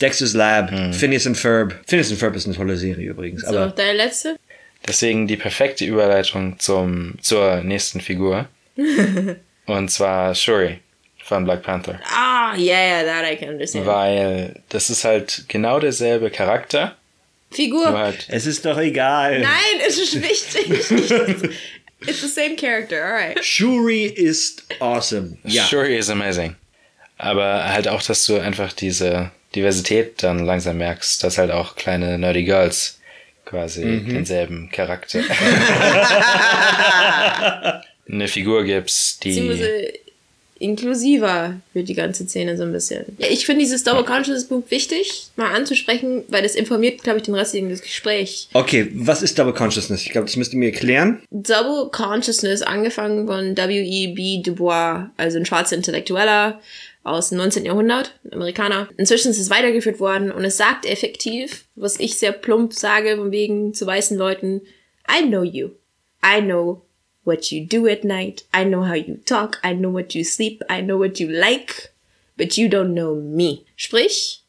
[0.00, 1.74] Dexter's Lab, Phineas and Ferb.
[1.86, 3.42] Phineas and Ferb ist eine tolle Serie übrigens.
[3.42, 4.36] So, Aber deine letzte?
[4.86, 8.46] Deswegen die perfekte Überleitung zum, zur nächsten Figur.
[9.66, 10.78] Und zwar Shuri
[11.26, 11.98] von Black Panther.
[12.14, 13.86] Ah, yeah, that I can understand.
[13.86, 16.94] Weil das ist halt genau derselbe Charakter.
[17.50, 17.92] Figur.
[17.92, 19.40] Halt, es ist doch egal.
[19.40, 20.68] Nein, es ist wichtig.
[22.06, 23.42] It's the same character, alright.
[23.42, 25.38] Shuri ist awesome.
[25.44, 25.64] Ja.
[25.64, 26.54] Shuri is amazing.
[27.18, 32.18] Aber halt auch, dass du einfach diese Diversität dann langsam merkst, dass halt auch kleine
[32.18, 33.00] Nerdy Girls
[33.46, 35.20] quasi denselben Charakter.
[38.08, 40.05] eine Figur gibst, die.
[40.58, 43.04] Inklusiver wird die ganze Szene so ein bisschen.
[43.18, 47.24] Ja, ich finde dieses Double Conscious Punkt wichtig, mal anzusprechen, weil das informiert, glaube ich,
[47.24, 48.48] den restlichen das Gespräch.
[48.54, 50.02] Okay, was ist Double Consciousness?
[50.02, 51.22] Ich glaube, das müsst ihr mir erklären.
[51.30, 54.42] Double Consciousness, angefangen von W.E.B.
[54.42, 56.60] Du Bois, also ein schwarzer Intellektueller
[57.04, 57.64] aus dem 19.
[57.64, 58.88] Jahrhundert, ein Amerikaner.
[58.96, 63.30] Inzwischen ist es weitergeführt worden und es sagt effektiv, was ich sehr plump sage, von
[63.30, 64.62] wegen zu weißen Leuten,
[65.08, 65.70] I know you.
[66.24, 66.85] I know
[67.26, 68.44] what you do at night.
[68.54, 69.58] I know how you talk.
[69.62, 70.62] I know what you sleep.
[70.70, 71.92] I know what you like.
[72.36, 73.64] But you don't know me.
[73.76, 74.42] Sprich,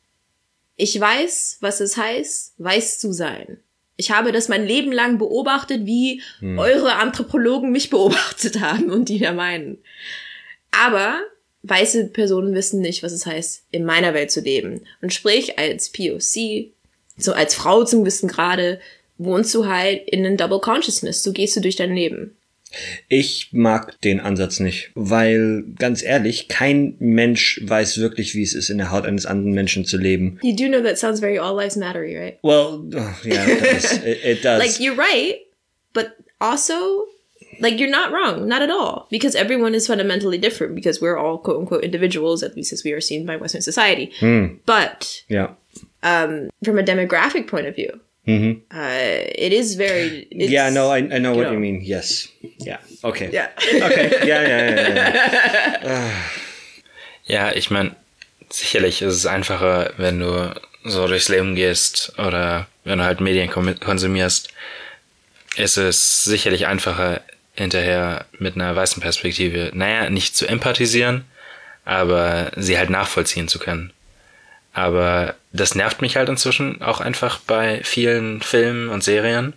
[0.75, 3.57] ich weiß, was es heißt, weiß zu sein.
[3.95, 9.17] Ich habe das mein Leben lang beobachtet, wie eure Anthropologen mich beobachtet haben und die
[9.17, 9.79] da meinen.
[10.69, 11.19] Aber
[11.63, 14.81] weiße Personen wissen nicht, was es heißt, in meiner Welt zu leben.
[15.01, 16.71] Und sprich, als POC,
[17.17, 18.79] so als Frau zum gewissen Grade,
[19.17, 21.23] wohnst du halt in einem Double Consciousness.
[21.23, 22.36] So gehst du durch dein Leben.
[23.07, 28.69] Ich mag den Ansatz nicht, weil ganz ehrlich, kein Mensch weiß wirklich, wie es ist,
[28.69, 30.39] in der Haut eines anderen Menschen zu leben.
[30.41, 32.37] You do know that sounds very all lives mattery, right?
[32.43, 32.83] Well,
[33.23, 33.97] yeah, it does.
[34.07, 34.59] It, it does.
[34.59, 35.39] Like you're right,
[35.93, 37.05] but also
[37.59, 39.07] like you're not wrong, not at all.
[39.09, 42.91] Because everyone is fundamentally different because we're all quote unquote individuals, at least as we
[42.91, 44.11] are seen by Western society.
[44.65, 45.53] But ja.
[46.03, 50.97] um, from a demographic point of view, uh, it is very it's, Yeah, no, I,
[50.97, 51.53] I know what know.
[51.53, 51.81] you mean.
[51.81, 52.29] Yes.
[52.59, 52.79] Ja.
[53.03, 53.29] Okay.
[53.31, 53.49] yeah.
[53.81, 54.27] Okay.
[54.27, 54.95] Ja, ja, ja,
[55.83, 56.11] ja.
[57.25, 57.95] Ja, ich meine,
[58.49, 63.49] sicherlich ist es einfacher, wenn du so durchs Leben gehst oder wenn du halt Medien
[63.49, 64.49] konsumierst,
[65.57, 67.21] ist es sicherlich einfacher,
[67.53, 71.25] hinterher mit einer weißen Perspektive, naja, nicht zu empathisieren,
[71.85, 73.91] aber sie halt nachvollziehen zu können.
[74.73, 79.53] Aber das nervt mich halt inzwischen auch einfach bei vielen Filmen und Serien,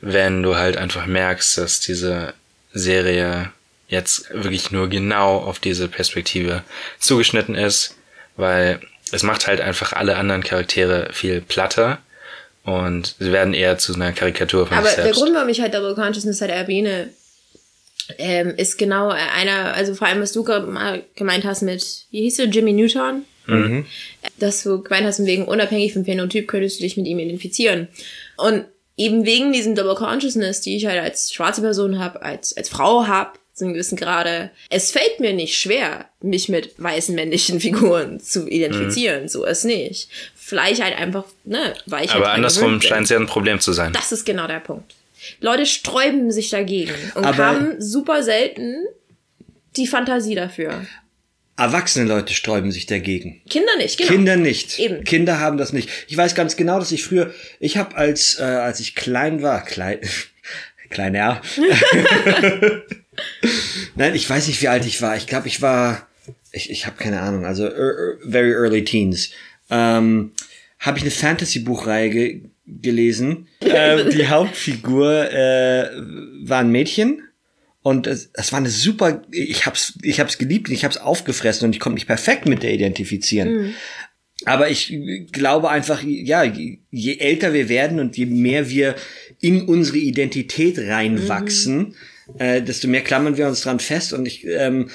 [0.00, 2.34] wenn du halt einfach merkst, dass diese
[2.72, 3.50] Serie
[3.88, 6.62] jetzt wirklich nur genau auf diese Perspektive
[6.98, 7.96] zugeschnitten ist,
[8.36, 8.80] weil
[9.12, 11.98] es macht halt einfach alle anderen Charaktere viel platter
[12.64, 15.20] und sie werden eher zu einer Karikatur von Aber sich der selbst.
[15.20, 17.10] Grund, warum ich halt Double Consciousness halt erwähne,
[18.18, 22.36] ähm, ist genau einer, also vor allem, was du mal gemeint hast mit, wie hieß
[22.36, 23.24] du, Jimmy Neutron?
[23.46, 23.86] Mhm.
[24.38, 27.88] Dass du gemeint hast, wegen unabhängig vom Phänotyp könntest du dich mit ihm identifizieren.
[28.36, 28.64] Und
[28.96, 33.06] eben wegen diesem Double Consciousness, die ich halt als schwarze Person habe, als, als Frau
[33.06, 38.18] habe, zu einem gewissen Grade, es fällt mir nicht schwer, mich mit weißen männlichen Figuren
[38.18, 39.28] zu identifizieren.
[39.28, 40.08] So ist nicht.
[40.34, 43.60] Vielleicht halt einfach, ne, weil ich halt Aber dran andersrum scheint es ja ein Problem
[43.60, 43.92] zu sein.
[43.92, 44.94] Das ist genau der Punkt.
[45.40, 48.74] Leute sträuben sich dagegen und Aber- haben super selten
[49.76, 50.84] die Fantasie dafür.
[51.56, 53.40] Erwachsene Leute sträuben sich dagegen.
[53.48, 54.10] Kinder nicht, genau.
[54.10, 54.78] Kinder nicht.
[54.80, 55.04] Eben.
[55.04, 55.88] Kinder haben das nicht.
[56.08, 59.64] Ich weiß ganz genau, dass ich früher, ich habe als äh, als ich klein war,
[59.64, 60.00] klein
[60.90, 61.40] kleiner.
[63.96, 65.16] Nein, ich weiß nicht, wie alt ich war.
[65.16, 66.08] Ich glaube, ich war
[66.52, 69.30] ich, ich habe keine Ahnung, also er, er- very early teens.
[69.70, 70.32] Ähm,
[70.80, 73.46] habe ich eine Fantasy Buchreihe ge gelesen.
[73.60, 75.90] ähm, die Hauptfigur äh,
[76.44, 77.22] war ein Mädchen
[77.84, 81.74] und es, es war eine super, ich hab's, ich hab's geliebt, ich hab's aufgefressen und
[81.74, 83.74] ich konnte mich perfekt mit der identifizieren.
[84.46, 84.96] Aber ich
[85.32, 88.94] glaube einfach, ja, je älter wir werden und je mehr wir
[89.38, 91.94] in unsere Identität reinwachsen,
[92.38, 94.14] äh, desto mehr klammern wir uns dran fest.
[94.14, 94.88] Und ich, ähm,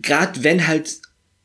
[0.00, 0.88] gerade wenn halt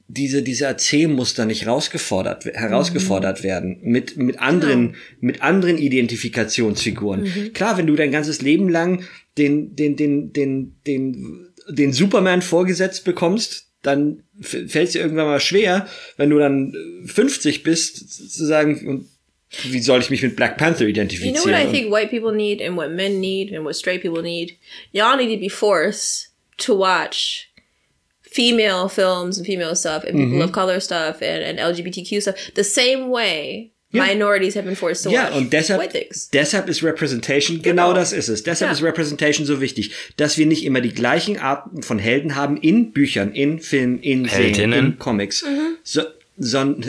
[0.08, 7.52] diese, diese Erzählmuster nicht rausgefordert, herausgefordert werden mit, mit anderen, mit anderen Identifikationsfiguren.
[7.54, 9.04] Klar, wenn du dein ganzes Leben lang
[9.38, 15.40] den, den, den, den, den, den Superman vorgesetzt bekommst, dann fällt es dir irgendwann mal
[15.40, 19.08] schwer, wenn du dann äh, 50 bist, zu sagen, und
[19.64, 21.36] wie soll ich mich mit Black Panther You identifizieren?
[21.36, 24.22] know what I think white people need and what men need and what straight people
[24.22, 24.58] need?
[24.92, 27.50] Y'all need to be forced to watch
[28.22, 32.64] female films and female stuff and people of color stuff and, and LGBTQ stuff the
[32.64, 34.06] same way Ja.
[34.06, 37.94] minorities have been forced to Ja, watch und deshalb, white deshalb ist Representation, genau, Genau.
[37.94, 38.44] das ist es.
[38.44, 38.78] Deshalb Ja.
[38.78, 42.92] ist Representation so wichtig, dass wir nicht immer die gleichen Arten von Helden haben in
[42.94, 44.86] Büchern, in Filmen, in Serien, Heldinnen.
[44.94, 45.76] in Comics, Mhm.
[45.84, 46.04] so,
[46.38, 46.86] son,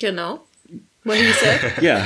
[0.00, 0.44] Genau.
[1.04, 1.60] What he said.
[1.82, 2.04] ja,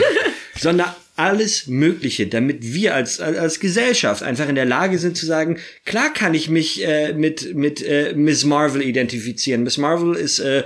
[0.58, 5.58] sondern alles Mögliche, damit wir als, als Gesellschaft einfach in der Lage sind zu sagen,
[5.84, 9.62] klar kann ich mich äh, mit, mit äh, Miss Marvel identifizieren.
[9.64, 10.62] Miss Marvel ist, äh,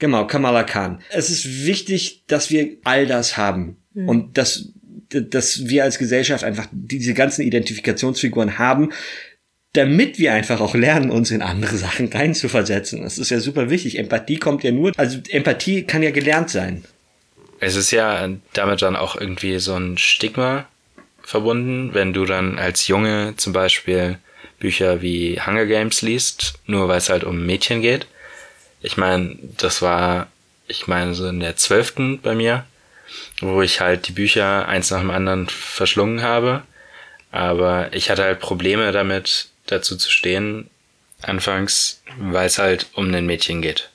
[0.00, 1.00] genau, Kamala Khan.
[1.10, 4.72] Es ist wichtig, dass wir all das haben und dass,
[5.10, 8.92] dass wir als Gesellschaft einfach diese ganzen Identifikationsfiguren haben,
[9.72, 13.02] damit wir einfach auch lernen, uns in andere Sachen reinzuversetzen.
[13.02, 13.98] Das ist ja super wichtig.
[13.98, 16.84] Empathie kommt ja nur, also Empathie kann ja gelernt sein.
[17.60, 20.66] Es ist ja damit dann auch irgendwie so ein Stigma
[21.22, 24.18] verbunden, wenn du dann als Junge zum Beispiel
[24.58, 28.06] Bücher wie Hunger Games liest, nur weil es halt um Mädchen geht.
[28.82, 30.28] Ich meine, das war,
[30.66, 32.64] ich meine, so in der zwölften bei mir,
[33.40, 36.62] wo ich halt die Bücher eins nach dem anderen verschlungen habe.
[37.32, 40.68] Aber ich hatte halt Probleme damit, dazu zu stehen,
[41.22, 43.90] anfangs, weil es halt um ein Mädchen geht.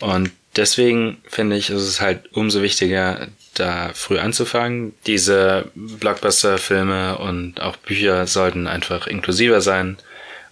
[0.00, 4.94] Und deswegen finde ich, ist es halt umso wichtiger, da früh anzufangen.
[5.06, 9.98] Diese Blockbuster-Filme und auch Bücher sollten einfach inklusiver sein,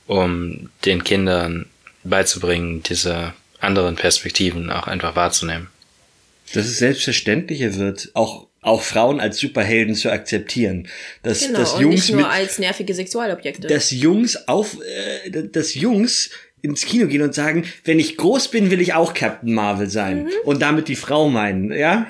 [0.06, 1.66] um den Kindern
[2.04, 5.68] beizubringen, diese anderen Perspektiven auch einfach wahrzunehmen.
[6.54, 10.86] dass es selbstverständlicher wird, auch auch Frauen als Superhelden zu akzeptieren,
[11.22, 11.60] dass Genau.
[11.60, 13.68] dass und Jungs nicht nur mit, als nervige Sexualobjekte.
[13.68, 14.76] dass Jungs auf
[15.24, 19.14] äh, dass Jungs ins Kino gehen und sagen, wenn ich groß bin, will ich auch
[19.14, 20.30] Captain Marvel sein Mhm.
[20.44, 22.06] und damit die Frau meinen, ja?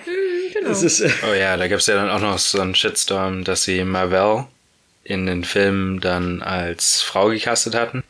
[0.52, 0.68] genau.
[0.70, 3.62] Das ist äh, Oh ja, da gibt's ja dann auch noch so einen Shitstorm, dass
[3.62, 4.46] sie Marvel
[5.04, 8.02] in den Filmen dann als Frau gecastet hatten,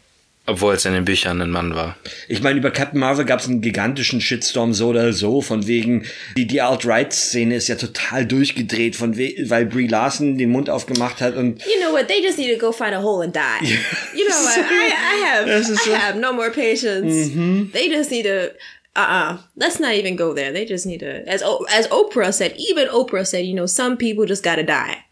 [0.46, 1.96] obwohl es in den Büchern ein Mann war.
[2.28, 6.06] ich meine, über Captain Marvel gab es einen gigantischen Shitstorm so oder so, von wegen,
[6.36, 11.20] die, die Alt-Right-Szene ist ja total durchgedreht, von we weil Brie Larson den Mund aufgemacht
[11.20, 12.08] hat und you know what?
[12.08, 13.66] They just need to go find a hole and die.
[14.14, 14.58] You know what?
[14.58, 17.30] I, I have I have no more patience.
[17.72, 18.50] They just need to.
[18.96, 19.34] Uh uh-uh.
[19.34, 19.38] uh.
[19.56, 20.52] Let's not even go there.
[20.52, 21.28] They just need to.
[21.28, 25.04] As O- as Oprah said, even Oprah said, you know, some people just gotta die.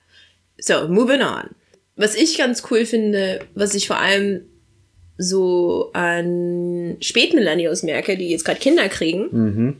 [0.60, 1.54] So moving on.
[1.96, 4.42] Was ich ganz cool finde, was ich vor allem
[5.18, 9.76] so an Spätmillennials merke, die jetzt gerade Kinder kriegen.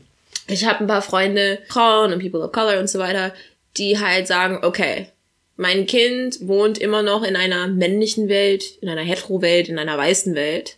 [0.47, 3.33] Ich habe ein paar Freunde, Frauen und People of Color und so weiter,
[3.77, 5.07] die halt sagen, okay,
[5.55, 10.35] mein Kind wohnt immer noch in einer männlichen Welt, in einer Hetero-Welt, in einer weißen
[10.35, 10.77] Welt.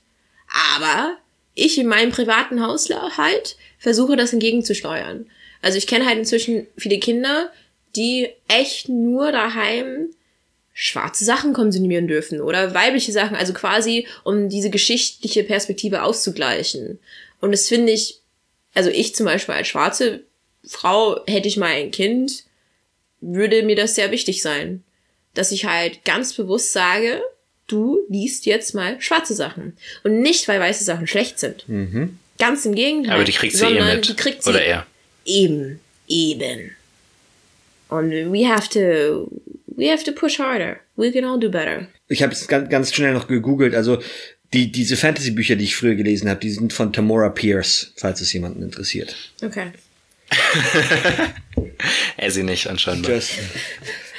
[0.76, 1.18] Aber
[1.54, 5.28] ich in meinem privaten Haushalt versuche das entgegenzusteuern.
[5.62, 7.52] Also ich kenne halt inzwischen viele Kinder,
[7.96, 10.10] die echt nur daheim
[10.74, 17.00] schwarze Sachen konsumieren dürfen oder weibliche Sachen, also quasi um diese geschichtliche Perspektive auszugleichen.
[17.40, 18.20] Und das finde ich,
[18.74, 20.24] also ich zum Beispiel als schwarze
[20.66, 22.44] Frau hätte ich mal ein Kind,
[23.20, 24.84] würde mir das sehr wichtig sein,
[25.34, 27.22] dass ich halt ganz bewusst sage,
[27.68, 31.66] du liest jetzt mal schwarze Sachen und nicht, weil weiße Sachen schlecht sind.
[32.38, 33.14] Ganz im Gegenteil.
[33.14, 34.08] Aber die kriegt sie eh mit.
[34.08, 34.88] Die kriegt sie Oder er.
[35.26, 36.72] Eben, eben.
[37.90, 39.30] Und we have to,
[39.82, 40.80] we have to push harder.
[40.96, 41.88] We can all do better.
[42.08, 43.74] Ich habe es ganz, ganz schnell noch gegoogelt.
[43.74, 44.00] Also
[44.54, 48.32] die, diese Fantasy-Bücher, die ich früher gelesen habe, die sind von Tamora Pierce, falls es
[48.32, 49.16] jemanden interessiert.
[49.44, 49.72] Okay.
[52.18, 53.08] Er sie nicht anscheinend.
[53.08, 53.32] Just,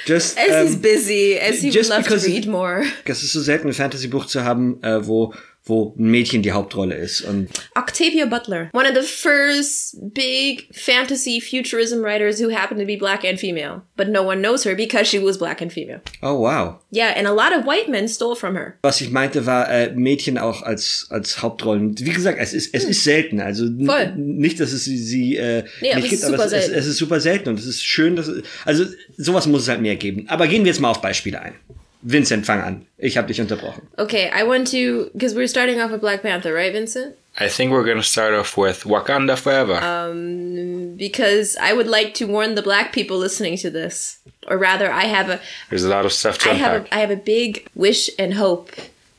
[0.05, 2.83] just, As he's ähm, busy, as he would just love to because- read more.
[3.05, 5.33] es ist so selten, ein Fantasy-Buch zu haben, äh, wo,
[5.65, 7.21] wo ein Mädchen die Hauptrolle ist.
[7.21, 12.97] Und Octavia Butler, one of the first big fantasy futurism writers who happened to be
[12.97, 16.01] black and female, but no one knows her because she was black and female.
[16.21, 16.79] oh wow.
[16.91, 18.77] Yeah, and a lot of white men stole from her.
[18.83, 21.95] Was ich meinte, war äh, Mädchen auch als als Hauptrollen.
[21.99, 23.39] Wie gesagt, es ist es ist selten.
[23.39, 24.13] Also Voll.
[24.15, 27.19] nicht, dass es sie, sie äh, Nee, nicht gibt, aber es, es, es ist super
[27.19, 28.85] selten und es ist schön, dass es, also
[29.17, 30.25] sowas muss es halt mehr geben.
[30.27, 31.53] Aber gehen wir jetzt mal auf Beispiele ein.
[32.03, 32.85] Vincent, fang an.
[32.97, 33.87] Ich habe dich unterbrochen.
[33.97, 37.15] Okay, I want to, because we're starting off with Black Panther, right, Vincent?
[37.39, 39.75] I think we're gonna start off with Wakanda Forever.
[39.81, 44.19] Um, because I would like to warn the black people listening to this.
[44.47, 45.39] Or rather, I have a,
[45.69, 48.35] There's a lot of stuff to I have a, I have a big wish and
[48.35, 48.71] hope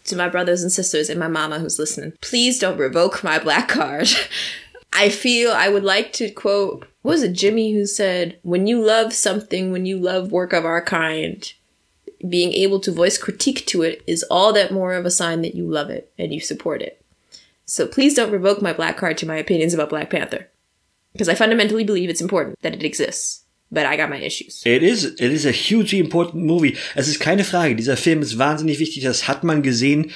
[0.05, 2.13] to my brothers and sisters and my mama who's listening.
[2.21, 4.09] Please don't revoke my black card.
[4.93, 8.81] I feel I would like to quote, what was it, Jimmy who said, when you
[8.81, 11.53] love something, when you love work of our kind,
[12.29, 15.55] being able to voice critique to it is all that more of a sign that
[15.55, 17.01] you love it and you support it.
[17.67, 20.49] So please don't revoke my black card to my opinions about Black Panther.
[21.13, 23.43] Because I fundamentally believe it's important that it exists.
[23.71, 24.63] But I got my issues.
[24.67, 26.77] It is, it is a hugely important movie.
[26.95, 27.75] Es ist keine Frage.
[27.75, 29.03] Dieser Film ist wahnsinnig wichtig.
[29.03, 30.13] Das hat man gesehen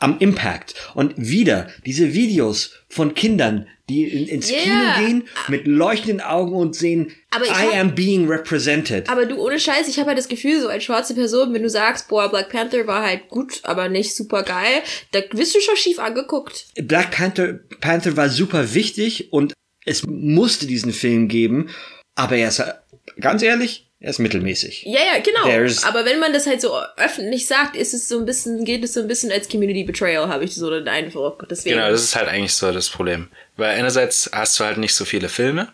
[0.00, 0.74] am Impact.
[0.94, 4.60] Und wieder diese Videos von Kindern, die in, ins Yeah.
[4.62, 9.08] Kino gehen mit leuchtenden Augen und sehen, I hab- am being represented.
[9.08, 11.70] Aber du, ohne Scheiß, ich habe halt das Gefühl, so als schwarze Person, wenn du
[11.70, 15.76] sagst, boah, Black Panther war halt gut, aber nicht super geil, da wirst du schon
[15.76, 16.66] schief angeguckt.
[16.82, 19.54] Black Panther, Panther war super wichtig und
[19.86, 21.70] es musste diesen Film geben.
[22.14, 22.72] Aber er ist, äh,
[23.20, 24.84] ganz ehrlich, er ist mittelmäßig.
[24.86, 25.44] Ja, ja, genau.
[25.48, 28.84] There's- Aber wenn man das halt so öffentlich sagt, ist es so ein bisschen, geht
[28.84, 31.46] es so ein bisschen als Community Betrayal, habe ich so den Eindruck.
[31.50, 31.76] Deswegen.
[31.76, 33.28] Genau, das ist halt eigentlich so das Problem.
[33.56, 35.72] Weil einerseits hast du halt nicht so viele Filme.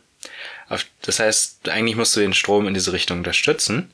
[0.71, 3.91] Auf- Das heißt, eigentlich musst du den Strom in diese Richtung unterstützen.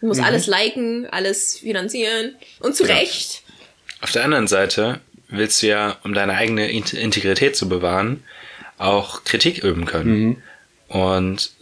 [0.00, 2.34] du musst alles liken, alles finanzieren.
[2.60, 3.42] Und zu Recht.
[4.00, 8.22] Auf der anderen Seite willst du ja, um deine eigene Int- Integrität zu bewahren,
[8.78, 10.42] auch Kritik üben können.
[10.88, 11.52] Und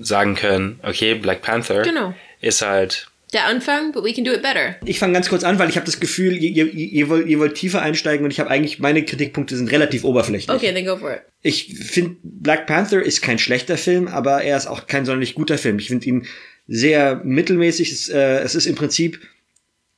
[0.00, 2.14] sagen können, okay, Black Panther Genau.
[2.40, 4.76] ist halt Der Anfang, but we can do it better.
[4.84, 7.38] Ich fange ganz kurz an, weil ich habe das Gefühl, ihr, ihr, ihr, wollt, ihr
[7.38, 10.54] wollt tiefer einsteigen und ich habe eigentlich, meine Kritikpunkte sind relativ oberflächlich.
[10.54, 11.22] Okay, then go for it.
[11.42, 15.56] Ich finde, Black Panther ist kein schlechter Film, aber er ist auch kein sonderlich guter
[15.58, 15.78] Film.
[15.78, 16.26] Ich finde ihn
[16.68, 17.90] sehr mittelmäßig.
[17.90, 19.18] Es, äh, es ist im Prinzip,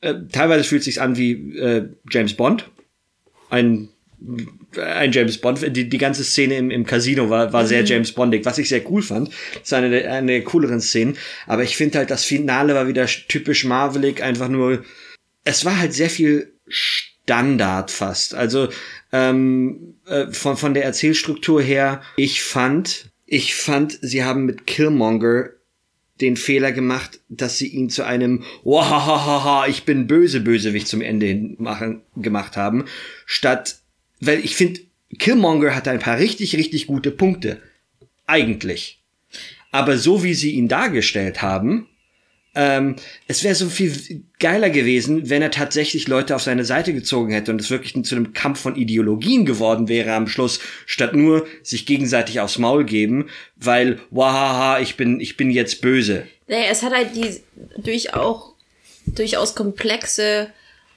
[0.01, 2.71] äh, teilweise fühlt es sich an wie äh, James Bond.
[3.51, 3.89] Ein,
[4.81, 5.77] ein James Bond.
[5.77, 8.89] Die, die ganze Szene im, im Casino war, war sehr James Bondig, was ich sehr
[8.91, 9.29] cool fand.
[9.55, 11.17] Das ist eine, der- eine der cooleren Szenen.
[11.47, 14.85] Aber ich finde halt, das Finale war wieder typisch Marvelig, einfach nur
[15.45, 18.35] es war halt sehr viel Standard fast.
[18.35, 18.69] Also
[19.13, 25.51] ähm, äh, von, von der Erzählstruktur her, ich fand, ich fand, sie haben mit Killmonger
[26.21, 31.27] den Fehler gemacht, dass sie ihn zu einem Wahahaha, ich bin böse Bösewicht zum Ende
[31.27, 32.87] hin machen, gemacht haben,
[33.27, 33.77] statt,
[34.21, 34.81] weil ich finde,
[35.19, 37.61] Killmonger hatte ein paar richtig, richtig gute Punkte.
[38.27, 39.01] Eigentlich.
[39.71, 41.89] Aber so wie sie ihn dargestellt haben,
[42.57, 42.97] ähm,
[43.29, 47.53] es wäre so viel geiler gewesen, wenn er tatsächlich Leute auf seine Seite gezogen hätte
[47.53, 51.85] und es wirklich zu einem Kampf von Ideologien geworden wäre am Schluss, statt nur sich
[51.85, 56.27] gegenseitig aufs Maul geben, weil, wahaha, ich bin, ich bin jetzt böse.
[56.49, 57.41] Naja, es hat halt die
[57.77, 58.55] durch auch
[59.05, 60.49] durchaus komplexe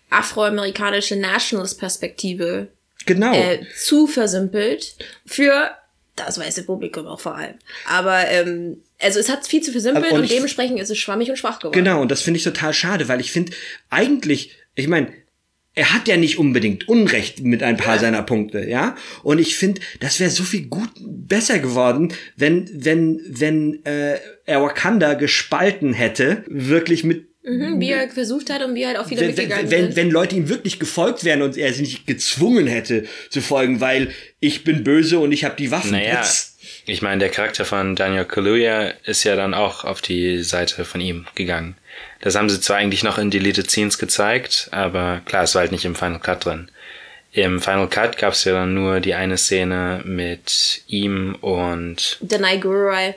[0.10, 2.70] afroamerikanische Nationalist-Perspektive
[3.10, 3.34] Genau.
[3.34, 4.96] äh, zu versimpelt
[5.26, 5.72] für
[6.16, 7.56] das weiße Publikum auch vor allem.
[7.88, 11.30] Aber ähm, also es hat viel zu versimpeln Aber- und und, dementsprechend ist es schwammig
[11.30, 11.74] und schwach geworden.
[11.74, 13.54] Genau, und das finde ich total schade, weil ich finde,
[13.90, 15.12] eigentlich, ich meine,
[15.76, 18.96] er hat ja nicht unbedingt Unrecht mit ein paar seiner Punkte, ja.
[19.24, 24.62] Und ich finde, das wäre so viel gut besser geworden, wenn wenn wenn äh, er
[24.62, 29.10] Wakanda gespalten hätte, wirklich mit Mhm, wie er versucht hat und wie er halt auch
[29.10, 29.96] wieder wenn, mitgegangen wenn, ist.
[29.96, 34.10] wenn Leute ihm wirklich gefolgt wären und er sie nicht gezwungen hätte zu folgen, weil
[34.42, 35.92] ich bin böse und ich habe die Waffen.
[35.92, 40.44] Naja, Jetzt- ich meine, der Charakter von Daniel Kaluuya ist ja dann auch auf die
[40.44, 41.76] Seite von ihm gegangen.
[42.22, 45.72] Das haben sie zwar eigentlich noch in Deleted Scenes gezeigt, aber klar, es war halt
[45.72, 46.70] nicht im Final Cut drin.
[47.32, 52.58] Im Final Cut gab es ja dann nur die eine Szene mit ihm und Danai
[52.58, 53.16] Gurai.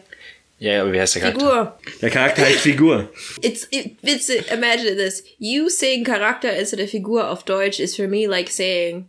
[0.63, 1.41] Ja, wie heißt der Charakter?
[1.41, 1.79] Figur.
[2.01, 3.09] Der Charakter heißt Figur.
[3.43, 5.25] It's, it, it's, imagine this.
[5.39, 9.09] You saying Charakter instead of Figur auf Deutsch is for me like saying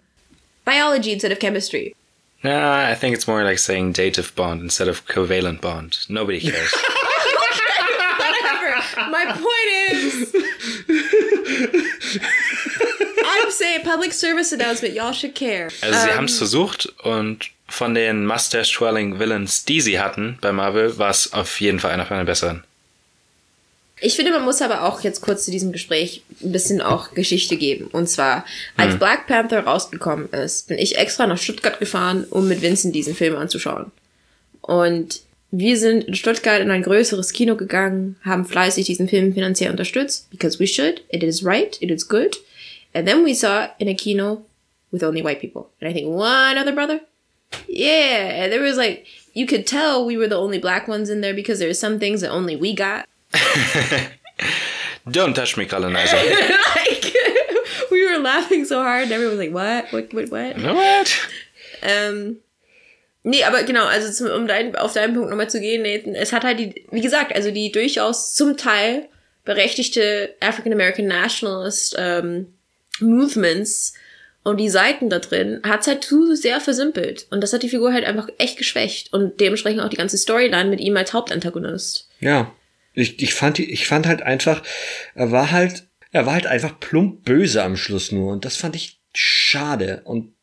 [0.65, 1.95] biology instead of chemistry.
[2.43, 5.97] Nah, I think it's more like saying dative bond instead of covalent bond.
[6.09, 6.73] Nobody cares.
[8.17, 8.75] Whatever.
[9.11, 10.33] My point is,
[13.25, 14.93] I'm saying public service announcement.
[14.93, 15.69] Y'all should care.
[15.81, 20.51] Also sie Ähm, haben es versucht und von den Mustache-Twirling Villains, die sie hatten bei
[20.51, 22.63] Marvel, war es auf jeden Fall einer von den besseren.
[23.99, 27.57] Ich finde, man muss aber auch jetzt kurz zu diesem Gespräch ein bisschen auch Geschichte
[27.57, 27.87] geben.
[27.87, 28.45] Und zwar,
[28.77, 33.15] als Black Panther rausgekommen ist, bin ich extra nach Stuttgart gefahren, um mit Vincent diesen
[33.15, 33.91] Film anzuschauen.
[34.61, 35.21] Und
[35.51, 40.29] wir sind in Stuttgart in ein größeres Kino gegangen, haben fleißig diesen Film finanziell unterstützt,
[40.29, 42.39] because we should, it is right, it is good.
[42.93, 44.43] And then we saw in a kino
[44.91, 45.69] with only white people.
[45.81, 46.99] And I think one other brother.
[47.67, 51.33] Yeah, there was like, you could tell we were the only black ones in there
[51.33, 53.07] because there were some things that only we got.
[55.09, 56.15] Don't touch me, colonizer.
[56.75, 57.13] like
[57.91, 59.91] we were laughing so hard and everyone was like, what?
[59.91, 60.75] What, what, what?
[60.75, 61.29] What?
[61.81, 62.37] Ähm,
[63.23, 66.31] nee, aber genau, also zum, um dein, auf deinen Punkt nochmal zu gehen, Nathan, es
[66.31, 69.09] hat halt die, wie gesagt, also die durchaus zum Teil
[69.43, 72.53] berechtigte African American Nationalist ähm,
[72.99, 73.93] Movements
[74.43, 77.27] und die Seiten da drin hat's halt zu sehr versimpelt.
[77.31, 79.13] Und das hat die Figur halt einfach echt geschwächt.
[79.13, 82.09] Und dementsprechend auch die ganze Storyline mit ihm als Hauptantagonist.
[82.19, 82.53] Ja.
[82.93, 84.61] Ich, ich fand, die- ich fand halt einfach,
[85.15, 88.31] er war halt, er war halt einfach plump böse am Schluss nur.
[88.31, 90.33] Und das fand ich schade und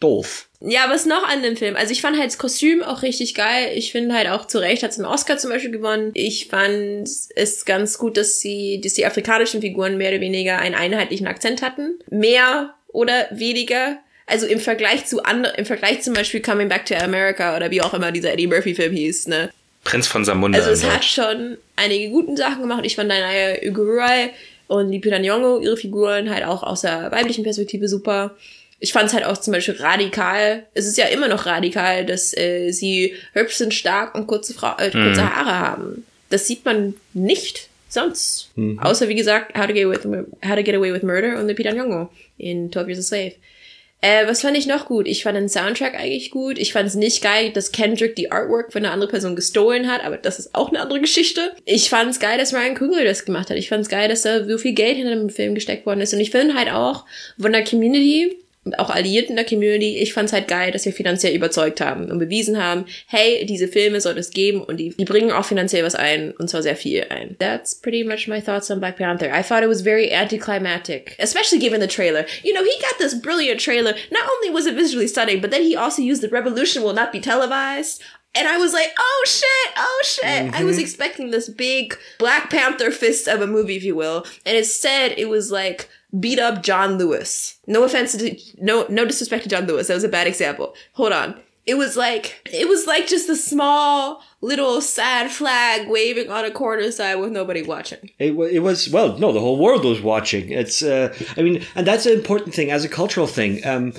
[0.00, 0.48] doof.
[0.62, 1.76] Ja, was noch an dem Film?
[1.76, 3.70] Also ich fand halt das Kostüm auch richtig geil.
[3.74, 6.10] Ich finde halt auch zu Recht hat es einen Oscar zum Beispiel gewonnen.
[6.14, 7.06] Ich fand
[7.36, 11.60] es ganz gut, dass sie, dass die afrikanischen Figuren mehr oder weniger einen einheitlichen Akzent
[11.62, 11.98] hatten.
[12.10, 13.98] Mehr oder weniger.
[14.26, 17.82] Also im Vergleich zu anderen, im Vergleich zum Beispiel Coming Back to America oder wie
[17.82, 19.50] auch immer dieser Eddie Murphy Film hieß, ne?
[19.82, 22.82] Prinz von Samunda Also es hat schon einige guten Sachen gemacht.
[22.84, 24.30] Ich fand Danaya Ugurai
[24.68, 28.36] und Lupita Nyong'o, ihre Figuren halt auch aus der weiblichen Perspektive super.
[28.78, 30.64] Ich fand es halt auch zum Beispiel radikal.
[30.74, 34.76] Es ist ja immer noch radikal, dass äh, sie hübsch sind, stark und kurze, Frau
[34.78, 36.06] äh, kurze Haare haben.
[36.28, 38.50] Das sieht man nicht sonst.
[38.80, 41.48] Außer wie gesagt, How to Get Away with, How to Get Away with Murder und
[41.48, 43.32] Lupita Nyong'o in 12 Years a Slave.
[44.02, 45.06] Äh, was fand ich noch gut?
[45.06, 46.58] Ich fand den Soundtrack eigentlich gut.
[46.58, 50.02] Ich fand es nicht geil, dass Kendrick die Artwork von einer anderen Person gestohlen hat,
[50.02, 51.52] aber das ist auch eine andere Geschichte.
[51.66, 53.58] Ich fand es geil, dass Ryan Coogler das gemacht hat.
[53.58, 56.14] Ich fand es geil, dass da so viel Geld hinter dem Film gesteckt worden ist.
[56.14, 57.04] Und ich finde halt auch
[57.38, 60.92] von der Community und auch Alliierten der Community, ich fand es halt geil, dass wir
[60.92, 65.06] finanziell überzeugt haben und bewiesen haben, hey, diese Filme soll es geben und die, die
[65.06, 67.36] bringen auch finanziell was ein und zwar sehr viel ein.
[67.38, 69.30] That's pretty much my thoughts on Black Panther.
[69.32, 72.26] I thought it was very anticlimactic, especially given the trailer.
[72.42, 73.94] You know, he got this brilliant trailer.
[74.10, 77.12] Not only was it visually stunning, but then he also used the revolution will not
[77.12, 78.02] be televised.
[78.34, 80.54] And I was like, oh shit, oh shit.
[80.54, 80.82] I was mm-hmm.
[80.82, 84.24] expecting this big Black Panther fist of a movie, if you will.
[84.46, 85.88] And instead, it was like
[86.18, 87.58] beat up John Lewis.
[87.66, 89.86] No offense to, no, no disrespect to John Lewis.
[89.88, 90.74] That was a bad example.
[90.94, 91.34] Hold on.
[91.66, 96.50] It was like, it was like just a small little sad flag waving on a
[96.50, 98.10] corner side with nobody watching.
[98.18, 100.50] It, wa- it was well, no, the whole world was watching.
[100.50, 103.64] It's, uh, I mean, and that's an important thing as a cultural thing.
[103.66, 103.92] Um,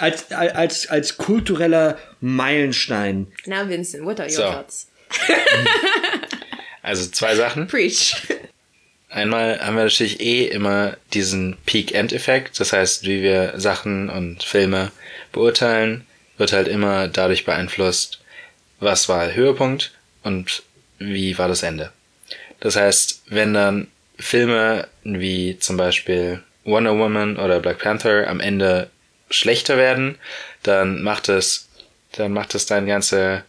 [0.00, 3.28] als als als kultureller Meilenstein.
[3.46, 4.50] Now, Vincent, what are your So.
[4.52, 4.86] thoughts?
[6.84, 7.66] Also zwei Sachen.
[7.66, 8.14] Preach.
[9.08, 12.58] Einmal haben wir natürlich eh immer diesen Peak-End-Effekt.
[12.58, 14.90] Das heißt, wie wir Sachen und Filme
[15.32, 16.06] beurteilen,
[16.38, 18.20] wird halt immer dadurch beeinflusst,
[18.80, 19.92] was war Höhepunkt
[20.22, 20.62] und
[20.98, 21.92] wie war das Ende.
[22.60, 23.88] Das heißt, wenn dann
[24.18, 28.90] Filme wie zum Beispiel Wonder Woman oder Black Panther am Ende
[29.30, 30.16] schlechter werden,
[30.62, 31.68] dann macht es,
[32.12, 33.44] dann macht es deine ganze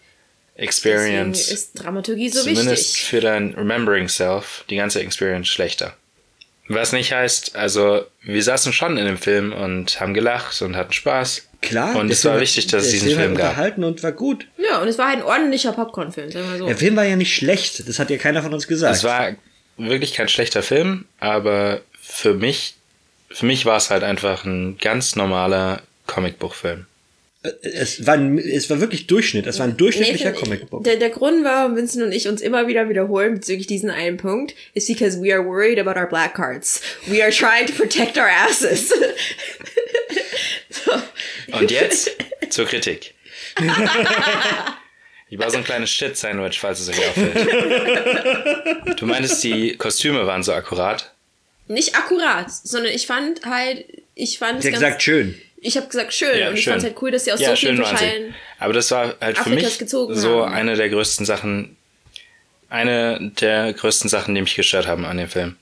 [0.57, 3.03] Experience Deswegen ist Dramaturgie so zumindest wichtig.
[3.05, 5.93] für dein Remembering Self die ganze Experience schlechter.
[6.67, 10.91] Was nicht heißt, also wir saßen schon in dem Film und haben gelacht und hatten
[10.91, 11.43] Spaß.
[11.61, 11.95] Klar.
[11.95, 13.49] Und es war Film- wichtig, dass es diesen Film Film gab.
[13.51, 14.47] unterhalten und war gut.
[14.57, 16.65] Ja, und es war halt ein ordentlicher Popcorn-Film, sagen wir so.
[16.67, 17.87] Der Film war ja nicht schlecht.
[17.87, 18.95] Das hat ja keiner von uns gesagt.
[18.95, 19.35] Es war
[19.77, 22.75] wirklich kein schlechter Film, aber für mich,
[23.29, 26.85] für mich war es halt einfach ein ganz normaler Comicbuchfilm.
[27.61, 29.47] Es war, ein, es war wirklich Durchschnitt.
[29.47, 30.83] Es war ein durchschnittlicher Nathan, Comicbook.
[30.83, 34.55] Der, der Grund, warum Vincent und ich uns immer wieder wiederholen bezüglich diesen einen Punkt,
[34.73, 36.81] ist because we are worried about our black cards.
[37.05, 38.93] We are trying to protect our asses.
[40.69, 40.91] so.
[41.51, 42.11] Und jetzt
[42.49, 43.13] zur Kritik.
[45.29, 47.37] Ich war so ein kleines Shit-Sandwich, falls es euch auffällt.
[48.99, 51.11] Du meintest, die Kostüme waren so akkurat.
[51.67, 53.85] Nicht akkurat, sondern ich fand halt,
[54.15, 55.39] ich fand Sie hat gesagt, schön.
[55.61, 57.55] Ich habe gesagt schön Ja, und ich fand halt cool, dass sie aus Ja, so
[57.55, 60.53] vielen verschiedenen Aber das war halt für Afrikas mich gezogen so haben.
[60.53, 61.75] eine der größten Sachen,
[62.69, 65.55] eine der größten Sachen, die mich gestört haben an dem Film.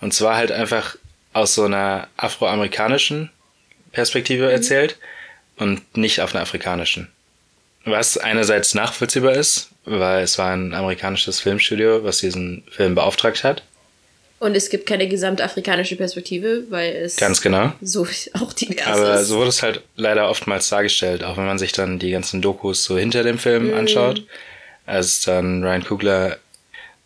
[0.00, 0.96] Und zwar halt einfach
[1.32, 3.30] aus so einer afroamerikanischen
[3.92, 4.50] Perspektive Mhm.
[4.50, 4.96] erzählt
[5.56, 7.08] und nicht auf einer afrikanischen.
[7.84, 13.62] Was einerseits nachvollziehbar ist, weil es war ein amerikanisches Filmstudio, was diesen Film beauftragt hat.
[14.40, 17.72] Und es gibt keine gesamtafrikanische Perspektive, weil es Ganz genau.
[17.80, 19.28] so auch divers Aber ist.
[19.28, 22.84] so wurde es halt leider oftmals dargestellt, auch wenn man sich dann die ganzen Dokus
[22.84, 24.24] so hinter dem Film anschaut.
[24.86, 26.38] Als dann Ryan Coogler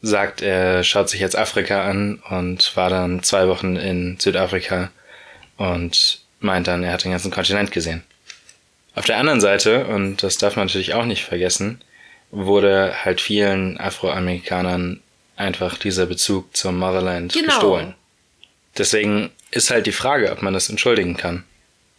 [0.02, 4.90] sagt, er schaut sich jetzt Afrika an und war dann zwei Wochen in Südafrika
[5.56, 8.02] und meint dann, er hat den ganzen Kontinent gesehen.
[8.94, 11.80] Auf der anderen Seite, und das darf man natürlich auch nicht vergessen,
[12.30, 15.00] wurde halt vielen Afroamerikanern
[15.36, 17.46] einfach dieser Bezug zum Motherland Genau.
[17.46, 17.94] gestohlen.
[18.78, 21.44] Deswegen ist halt die Frage, ob man das entschuldigen kann.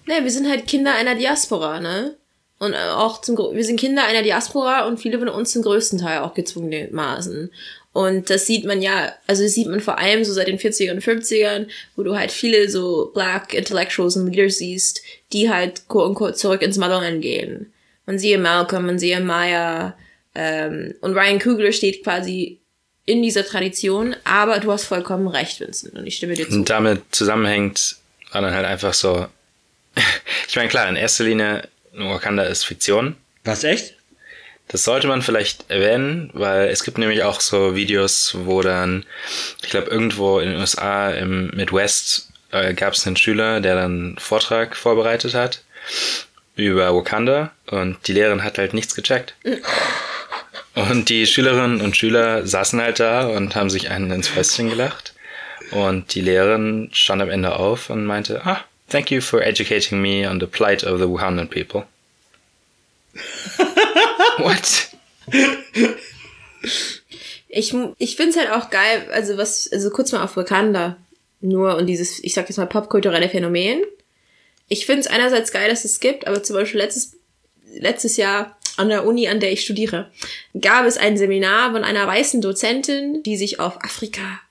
[0.06, 2.16] Ne, wir sind halt Kinder einer Diaspora, ne?
[2.60, 6.00] Und äh, auch zum, wir sind Kinder einer Diaspora und viele von uns zum größten
[6.00, 7.52] Teil auch gezwungenermaßen.
[7.94, 10.94] Und das sieht man ja, also das sieht man vor allem so seit den 40ern
[10.94, 16.10] und 50ern, wo du halt viele so Black Intellectuals und Leaders siehst, die halt quote
[16.10, 17.72] unquote zurück ins Motherland gehen.
[18.08, 19.96] Man siehe Malcolm, man siehe Maya,
[20.36, 22.60] ähm, und Ryan Coogler steht quasi
[23.06, 26.56] in dieser Tradition, aber du hast vollkommen recht, Vincent, und ich stimme dir zu.
[26.56, 27.97] Und damit zusammenhängt,
[28.32, 29.28] war dann halt einfach so.
[30.47, 33.16] ich meine, klar, in erster Linie, Wakanda ist Fiktion.
[33.43, 33.95] Was echt?
[34.70, 39.06] Das sollte man vielleicht erwähnen, weil es gibt nämlich auch so Videos, wo dann,
[39.62, 43.91] ich glaube, irgendwo in den USA im Midwest äh, gab es einen Schüler, der dann
[43.91, 45.64] einen Vortrag vorbereitet hat
[46.56, 49.36] über Wakanda und die Lehrerin hat halt nichts gecheckt.
[50.76, 55.14] Und die Schülerinnen und Schüler saßen halt da und haben sich einen ins Fäustchen gelacht.
[55.72, 60.30] Und die Lehrerin stand am Ende auf und meinte, ah, thank you for educating me
[60.30, 61.86] on the plight of the Wakandan people.
[64.38, 64.90] What?
[67.48, 70.98] Ich, ich find's halt auch geil, also was, also kurz mal auf Wakanda
[71.40, 73.84] nur und dieses, ich sag jetzt mal, popkulturelle Phänomen.
[74.70, 77.18] Ich find's einerseits geil, dass es gibt, aber zum Beispiel letztes,
[77.76, 80.12] letztes Jahr an der Uni, an der ich studiere,
[80.60, 84.42] gab es ein Seminar von einer weißen Dozentin, die sich auf Afrika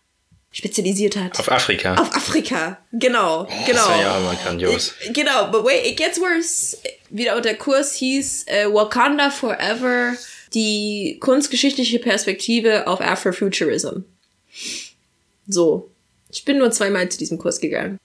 [0.53, 1.39] spezialisiert hat.
[1.39, 1.95] Auf Afrika.
[1.95, 3.67] Auf Afrika, genau, genau.
[3.67, 4.95] Das war ja auch mal grandios.
[5.13, 6.77] Genau, but wait, it gets worse.
[7.09, 10.15] Wieder der Kurs hieß äh, Wakanda Forever,
[10.55, 14.01] die kunstgeschichtliche Perspektive auf Afrofuturism.
[15.49, 15.89] So.
[16.31, 17.99] Ich bin nur zweimal zu diesem Kurs gegangen.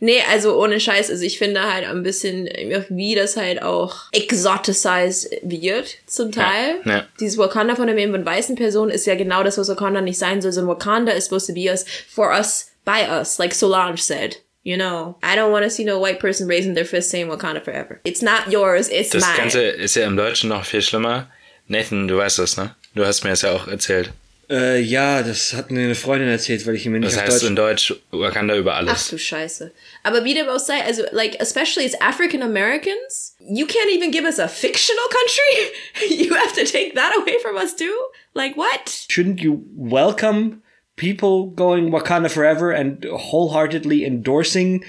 [0.00, 2.48] Nee, also ohne Scheiß, also ich finde halt ein bisschen,
[2.88, 6.80] wie das halt auch exoticized wird, zum Teil.
[6.84, 7.06] Ja, ja.
[7.20, 10.40] Dieses Wakanda von der von weißen Personen ist ja genau das, was Wakanda nicht sein
[10.40, 14.38] soll, sondern Wakanda is supposed to be us, for us, by us, like Solange said.
[14.62, 17.62] You know, I don't want to see no white person raising their fist saying Wakanda
[17.62, 18.00] forever.
[18.04, 19.36] It's not yours, it's Das mine.
[19.36, 21.30] Ganze ist ja im Deutschen noch viel schlimmer.
[21.66, 22.74] Nathan, du weißt das, ne?
[22.94, 24.12] Du hast mir das ja auch erzählt.
[24.50, 27.42] Äh, ja, das hat mir eine Freundin erzählt, weil ich mir nicht Das auf heißt
[27.42, 27.48] Deutsch...
[27.48, 29.08] in Deutsch Wakanda über Ach alles.
[29.08, 29.72] du Scheiße.
[30.02, 34.24] Aber wie dem auch sei, also, like, especially as African Americans, you can't even give
[34.26, 36.16] us a fictional country?
[36.26, 37.94] you have to take that away from us too?
[38.34, 39.06] Like, what?
[39.08, 40.62] Shouldn't you welcome
[40.96, 44.84] people going Wakanda forever and wholeheartedly endorsing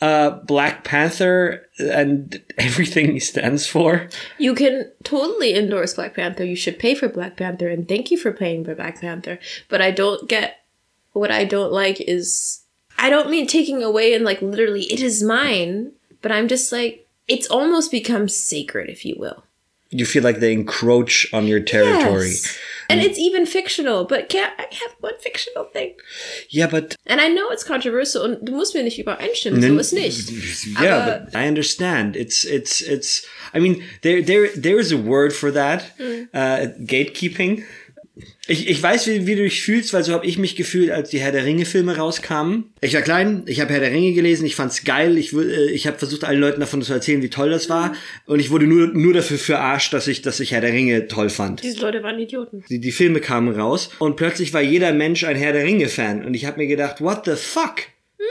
[0.00, 4.08] uh, Black Panther and everything he stands for?
[4.38, 6.44] You can totally endorse Black Panther.
[6.44, 9.38] You should pay for Black Panther, and thank you for paying for Black Panther.
[9.68, 10.64] But I don't get
[11.12, 12.64] what I don't like is
[12.98, 15.92] I don't mean taking away and like literally it is mine,
[16.22, 19.43] but I'm just like it's almost become sacred, if you will.
[19.94, 22.30] You feel like they encroach on your territory.
[22.30, 22.58] Yes.
[22.88, 23.04] And mm.
[23.04, 25.94] it's even fictional, but can't I have one fictional thing?
[26.50, 29.80] Yeah, but And I know it's controversial und du musst mir nicht übereinstimmen, so mm.
[29.80, 30.30] ist nicht.
[30.82, 32.16] yeah, but uh, I understand.
[32.16, 33.24] It's it's it's.
[33.54, 35.96] I mean, there there there is a word for that.
[35.98, 36.28] Mm.
[36.34, 37.64] Uh, gatekeeping.
[38.46, 41.08] Ich, ich weiß, wie, wie du dich fühlst, weil so habe ich mich gefühlt, als
[41.08, 42.72] die Herr der Ringe Filme rauskamen.
[42.82, 45.86] Ich war klein, ich habe Herr der Ringe gelesen, ich fand's geil, ich, äh, ich
[45.86, 47.94] habe versucht, allen Leuten davon zu erzählen, wie toll das war.
[48.26, 51.30] Und ich wurde nur, nur dafür verarscht, dass ich, dass ich Herr der Ringe toll
[51.30, 51.62] fand.
[51.62, 52.64] Diese Leute waren Idioten.
[52.68, 56.24] Die, die Filme kamen raus und plötzlich war jeder Mensch ein Herr der Ringe-Fan.
[56.24, 57.76] Und ich habe mir gedacht, what the fuck?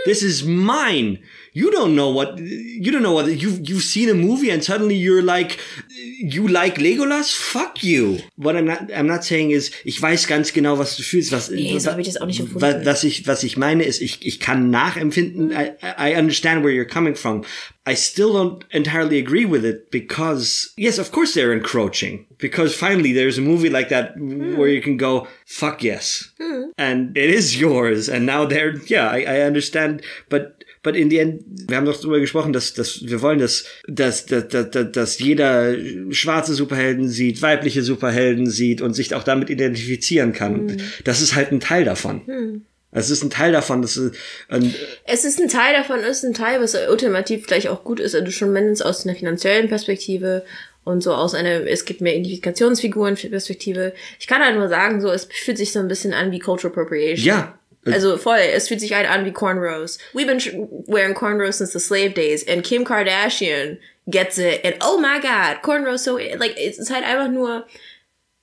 [0.05, 1.20] This is mine.
[1.54, 4.95] You don't know what you don't know what you've you've seen a movie and suddenly
[4.95, 7.36] you're like you like Legolas.
[7.36, 8.20] Fuck you.
[8.38, 11.32] What I'm not I'm not saying is ich weiß ganz genau was du fühlst.
[11.32, 12.86] Was Nee, so ich das auch nicht empfunden.
[12.86, 15.49] was, ich was ich meine ist ich ich kann nachempfinden.
[15.49, 15.51] Mhm.
[15.51, 17.43] I, I understand where you're coming from.
[17.86, 23.14] I still don't entirely agree with it because yes, of course they're encroaching because finally
[23.14, 24.58] there's a movie like that hmm.
[24.58, 26.72] where you can go fuck yes hmm.
[26.78, 31.18] and it is yours and now they're yeah I, I understand but but in the
[31.18, 35.20] end wir haben doch darüber gesprochen dass, dass wir wollen dass, dass, dass, dass, dass
[35.20, 35.76] jeder
[36.12, 40.82] schwarze Superhelden sieht weibliche Superhelden sieht und sich auch damit identifizieren kann.
[41.04, 42.64] Das ist halt ein Teil davon.
[42.92, 44.16] Es ist ein Teil davon das ist,
[44.50, 44.76] und,
[45.06, 48.14] Es ist ein Teil davon, es ist ein Teil, was ultimativ vielleicht auch gut ist,
[48.14, 50.46] also schon mindestens aus einer finanziellen Perspektive
[50.84, 53.94] und so aus einer, es gibt mehr Identifikationsfiguren Perspektive.
[54.20, 56.72] Ich kann halt nur sagen, so, es fühlt sich so ein bisschen an wie Cultural
[56.72, 57.26] Appropriation.
[57.26, 59.98] ja Also voll, es fühlt sich halt an wie Cornrows.
[60.14, 60.40] We've been
[60.88, 63.78] wearing cornrows since the slave days and Kim Kardashian
[64.10, 67.66] gets it and oh my god, cornrows so, like, es ist halt einfach nur,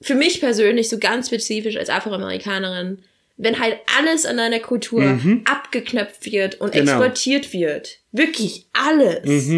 [0.03, 3.03] für mich persönlich so ganz spezifisch als Afroamerikanerin,
[3.37, 6.81] wenn halt alles an deiner Kultur abgeknöpft wird und Mhm.
[6.81, 6.97] Genau.
[6.97, 7.03] Mhm.
[7.03, 7.99] exportiert wird.
[8.13, 9.49] Wirklich alles.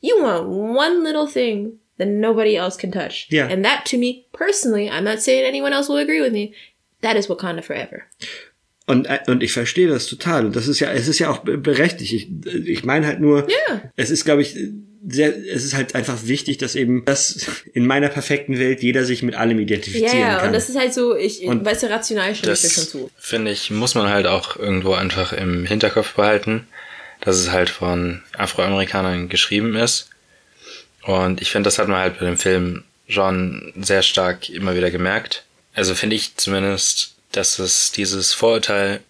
[0.00, 3.26] You want one little thing that nobody else can touch.
[3.30, 3.48] Yeah.
[3.48, 6.52] And that to me, personally, I'm not saying anyone else will agree with me,
[7.02, 8.04] that is Wakanda forever.
[8.88, 10.46] Und, äh, und ich verstehe das total.
[10.46, 12.12] Und das ist ja, es ist ja auch be- berechtigt.
[12.12, 12.28] Ich,
[12.66, 13.82] ich meine halt nur, Ja.
[13.96, 14.56] es ist, glaube ich,
[15.06, 19.22] sehr, es ist halt einfach wichtig, dass eben das in meiner perfekten Welt jeder sich
[19.22, 20.48] mit allem Ja, identifizieren ja, kann.
[20.48, 22.90] und das ist halt so, ich, Und weißt du, rational stimme ich dir schon Das,
[22.90, 23.10] zu.
[23.18, 26.66] finde ich, muss man halt auch irgendwo einfach im Hinterkopf behalten,
[27.20, 30.08] dass es halt von Afroamerikanern geschrieben ist.
[31.04, 34.90] Und ich finde, das hat man halt bei dem Film schon sehr stark immer wieder
[34.90, 35.44] gemerkt.
[35.74, 39.00] Also finde ich zumindest, dass es dieses Vorurteil,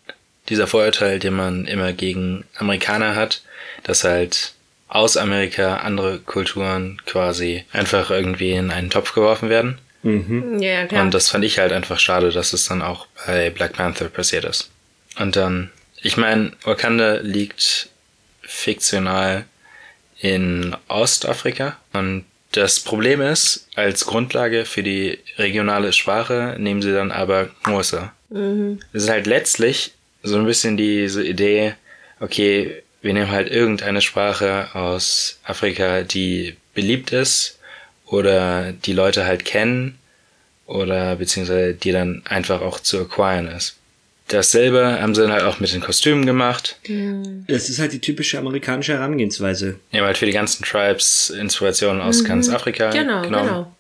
[0.48, 3.42] dieser Vorurteil, den man immer gegen Amerikaner hat,
[3.84, 4.52] dass halt
[4.88, 9.78] aus Amerika andere Kulturen quasi einfach irgendwie in einen Topf geworfen werden.
[10.02, 11.02] Ja, klar.
[11.02, 14.44] Und das fand ich halt einfach schade, dass es dann auch bei Black Panther passiert
[14.44, 14.70] ist.
[15.18, 17.90] Und dann, ich meine, Wakanda liegt
[18.40, 19.44] fiktional
[20.20, 21.76] in Ostafrika.
[21.92, 28.12] Und das Problem ist, als Grundlage für die regionale Sprache nehmen sie dann aber Xhosa.
[28.92, 29.92] Es ist halt letztlich
[30.22, 31.74] so ein bisschen diese Idee,
[32.20, 37.58] okay, wir nehmen halt irgendeine Sprache aus Afrika, die beliebt ist
[38.06, 39.98] oder die Leute halt kennen
[40.66, 43.77] oder beziehungsweise die dann einfach auch zu acquiren ist.
[44.28, 46.78] Dasselbe haben sie dann halt auch mit den Kostümen gemacht.
[47.46, 49.80] es ist halt die typische amerikanische Herangehensweise.
[49.92, 53.48] Haben halt für die ganzen Tribes Inspirationen aus ganz Afrika genau, genommen.
[53.48, 53.72] genau.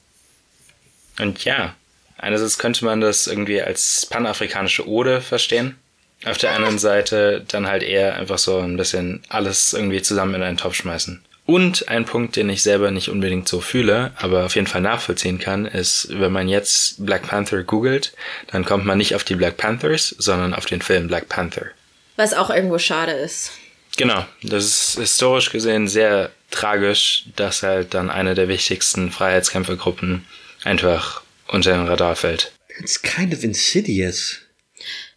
[1.20, 1.74] Und ja,
[2.16, 5.76] einerseits könnte man das irgendwie als panafrikanische Ode verstehen.
[6.24, 10.42] Auf der anderen Seite dann halt eher einfach so ein bisschen alles irgendwie zusammen in
[10.42, 11.22] einen Topf schmeißen.
[11.48, 15.38] Und ein Punkt, den ich selber nicht unbedingt so fühle, aber auf jeden Fall nachvollziehen
[15.38, 18.12] kann, ist, wenn man jetzt Black Panther googelt,
[18.48, 21.68] dann kommt man nicht auf die Black Panthers, sondern auf den Film Black Panther.
[22.16, 23.52] Was auch irgendwo schade ist.
[23.96, 30.26] Genau, das ist historisch gesehen sehr tragisch, dass halt dann eine der wichtigsten Freiheitskämpfergruppen
[30.64, 32.52] einfach unter den Radar fällt.
[32.78, 34.36] It's kind of insidious.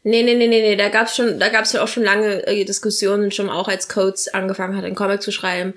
[0.03, 2.63] Nee, nee, nee, nee, nee, da gab's schon, da gab's ja auch schon lange äh,
[2.63, 5.73] Diskussionen, schon auch als Coates angefangen hat, einen Comic zu schreiben.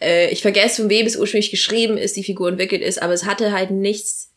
[0.00, 3.24] Äh, ich vergesse, von wem es ursprünglich geschrieben ist, die Figur entwickelt ist, aber es
[3.24, 4.30] hatte halt nichts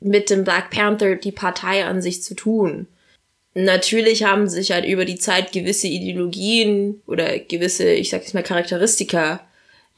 [0.00, 2.86] mit dem Black Panther, die Partei an sich zu tun.
[3.54, 8.42] Natürlich haben sich halt über die Zeit gewisse Ideologien oder gewisse, ich sag jetzt mal,
[8.42, 9.40] Charakteristika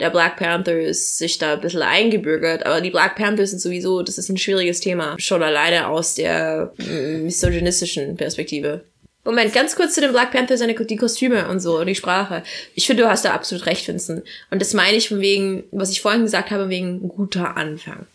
[0.01, 4.17] der Black Panthers sich da ein bisschen eingebürgert, aber die Black Panthers sind sowieso, das
[4.17, 8.85] ist ein schwieriges Thema, schon alleine aus der äh, misogynistischen Perspektive.
[9.31, 12.43] Moment, ganz kurz zu den Black Panthers, seine, die Kostüme und so, und die Sprache.
[12.75, 14.25] Ich finde, du hast da absolut recht, Vincent.
[14.51, 18.07] Und das meine ich von wegen, was ich vorhin gesagt habe, wegen guter Anfang.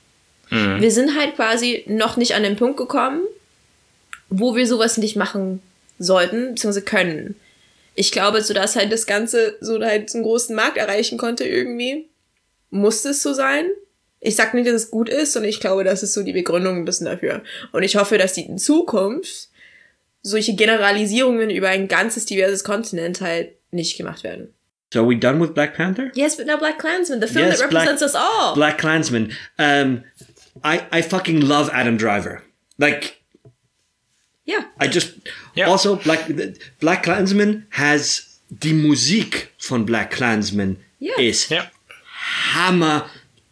[0.50, 3.22] Wir sind halt quasi noch nicht an den Punkt gekommen,
[4.30, 5.62] wo wir sowas nicht machen
[5.98, 7.36] sollten, beziehungsweise können.
[7.96, 12.08] Ich glaube, so dass halt das Ganze so halt einen großen Markt erreichen konnte irgendwie,
[12.70, 13.66] musste es so sein.
[14.20, 16.78] Ich sag nicht, dass es gut ist, sondern ich glaube, das ist so die Begründung
[16.78, 17.42] ein bisschen dafür.
[17.72, 19.50] Und ich hoffe, dass die in Zukunft
[20.28, 24.54] solche Generalisierungen über ein ganzes diverses Kontinent halt nicht gemacht werden.
[24.94, 26.10] So are we done with Black Panther?
[26.16, 28.56] Yes, but now Black Klansman, the film Yes, that Black- represents us all.
[28.56, 29.32] Black Klansman.
[29.60, 30.04] Um,
[30.64, 32.42] I, I fucking love Adam Driver.
[32.78, 33.18] Like,
[34.46, 34.60] ja.
[34.82, 35.14] I just
[35.54, 35.68] Ja.
[35.68, 36.26] also Black
[36.80, 41.16] Black Klansman has die Musik von Black Klansman Ja.
[41.20, 41.70] ist Ja.
[42.54, 43.10] hammer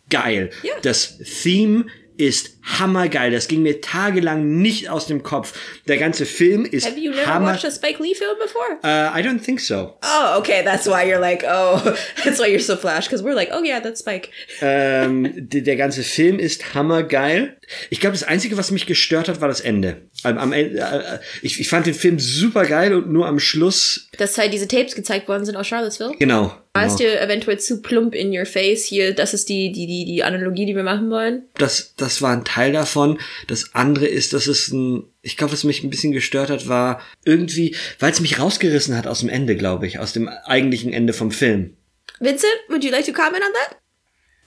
[0.10, 0.50] geil.
[0.64, 0.74] Ja.
[0.82, 1.86] Das Theme
[2.18, 3.32] ist hammergeil.
[3.32, 5.54] Das ging mir tagelang nicht aus dem Kopf.
[5.88, 7.52] Der ganze Film ist Have you never hammer.
[7.54, 8.78] watched a Spike Lee film before?
[8.84, 9.98] Uh, I don't think so.
[10.04, 10.64] Oh, okay.
[10.64, 11.80] That's why you're like, oh,
[12.24, 13.06] that's why you're so flash.
[13.06, 14.30] Because we're like, oh yeah, that's Spike.
[14.62, 17.58] ähm, der, ganze Film ist hammergeil.
[17.90, 20.02] Ich glaube, das Einzige, was mich gestört hat, war das Ende.
[20.24, 24.08] Am, am Ende äh, ich, ich fand den Film super geil und nur am Schluss,
[24.18, 26.14] Dass halt diese Tapes gezeigt worden sind aus Charlottesville.
[26.18, 26.56] genau.
[26.76, 27.12] War es genau.
[27.12, 29.14] dir eventuell zu plump in your face hier?
[29.14, 31.44] Das ist die, die, die, die Analogie, die wir machen wollen.
[31.56, 33.20] Das, das war ein Teil davon.
[33.48, 37.02] Das andere ist, dass es ein, ich glaube, was mich ein bisschen gestört hat, war
[37.26, 41.14] irgendwie, weil es mich rausgerissen hat aus dem Ende, glaube ich, aus dem eigentlichen Ende
[41.14, 41.76] vom Film.
[42.20, 43.78] Vincent, would you like to comment on that?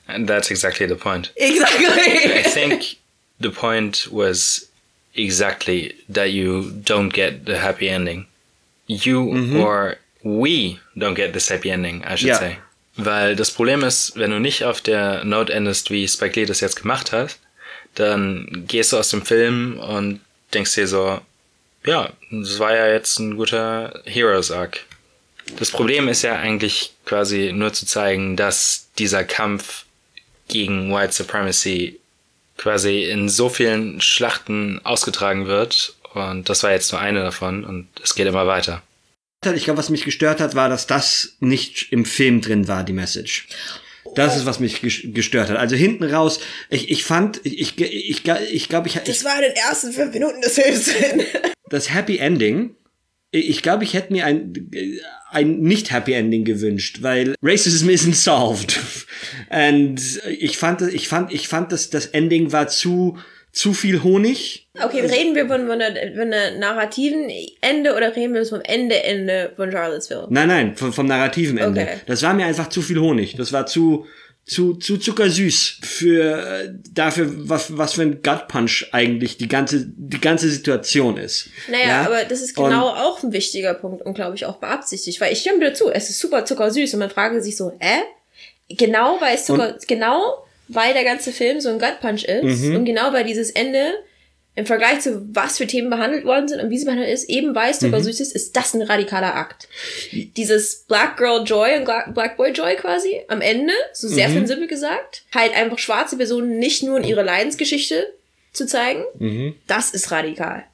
[0.09, 1.33] And that's exactly the point.
[1.39, 2.43] I Exactly.
[2.53, 2.97] think
[3.41, 4.69] the point was
[5.15, 8.27] exactly that you don't get the happy ending.
[8.87, 12.39] You or we don't get this happy ending, I should Ja.
[12.39, 12.59] say.
[12.99, 16.61] Weil das Problem ist, wenn du nicht auf der Note endest, wie Spike Lee das
[16.61, 17.37] jetzt gemacht hat,
[17.97, 20.21] dann gehst du aus dem Film und
[20.55, 21.21] denkst dir so,
[21.85, 24.85] ja, das war ja jetzt ein guter Heroes Arc.
[25.59, 29.85] Das Problem ist ja eigentlich quasi nur zu zeigen, dass dieser Kampf
[30.49, 32.01] gegen White Supremacy
[32.57, 35.95] quasi in so vielen Schlachten ausgetragen wird.
[36.15, 38.83] Und das war jetzt nur eine davon und es geht immer weiter.
[39.55, 42.95] Ich glaube, was mich gestört hat, war, dass das nicht im Film drin war, die
[42.95, 43.47] Message.
[44.17, 45.57] Das ist, was mich ges- gestört hat.
[45.57, 46.41] Also hinten raus,
[46.71, 50.13] ich, ich fand, ich, ich, ich, ich glaube, ich, ich, war in den ersten fünf
[50.13, 50.91] Minuten des Films
[51.71, 52.75] das Happy Ending,
[53.33, 54.53] ich glaube, ich hätte mir ein,
[55.31, 58.79] ein nicht Happy Ending gewünscht, weil Racism isn't solved.
[59.51, 60.01] Und
[60.39, 63.19] ich fand, ich fand, ich fand, dass das Ending war zu,
[63.57, 64.69] zu viel Honig.
[64.79, 67.31] Okay, reden wir von, von, der, von der narrativen
[67.63, 70.27] Ende oder reden wir vom Ende Ende von Charlottesville?
[70.29, 71.81] Nein, nein, vom, vom narrativen Ende.
[71.81, 71.97] Okay.
[72.07, 73.35] Das war mir einfach zu viel Honig.
[73.37, 74.05] Das war zu,
[74.45, 80.21] zu, zu zuckersüß für, dafür, was, was für ein Gut Punch eigentlich die ganze, die
[80.21, 81.49] ganze Situation ist.
[81.71, 82.03] Naja, Ja?
[82.03, 85.41] aber das ist genau auch ein wichtiger Punkt und glaube ich auch beabsichtigt, weil ich
[85.41, 88.03] stimme dir zu, es ist super zuckersüß und man fragt sich so, äh?
[88.69, 92.77] Genau weil es Zucker, genau weil der ganze Film so ein Gut Punch ist Mhm.
[92.77, 93.93] und genau weil dieses Ende
[94.59, 97.55] im Vergleich zu was für Themen behandelt worden sind und wie sie behandelt ist, eben
[97.55, 97.87] weil es Mhm.
[97.87, 99.69] zuckersüß ist, ist das ein radikaler Akt.
[100.13, 104.47] Dieses Black Girl Joy und Black Boy Joy quasi am Ende, so sehr Mhm.
[104.47, 108.15] simpel gesagt, halt einfach schwarze Personen nicht nur in ihre Leidensgeschichte
[108.55, 109.55] zu zeigen, Mhm.
[109.67, 110.65] das ist radikal.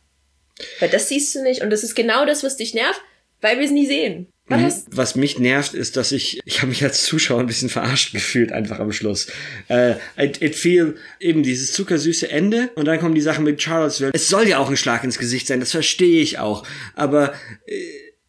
[0.79, 3.01] Weil das siehst du nicht und das ist genau das, was dich nervt,
[3.41, 4.29] weil wir es nie sehen.
[4.49, 4.83] Was Mhm.
[4.91, 8.53] Was mich nervt, ist, dass ich, ich habe mich als Zuschauer ein bisschen verarscht gefühlt,
[8.53, 9.29] einfach am Schluss.
[9.69, 14.11] Äh, it, it feel eben dieses zuckersüße Ende und dann kommen die Sachen mit Charlottesville.
[14.15, 16.67] Es soll ja auch ein Schlag ins Gesicht sein, das verstehe ich auch.
[16.95, 17.35] Aber
[17.67, 17.75] äh,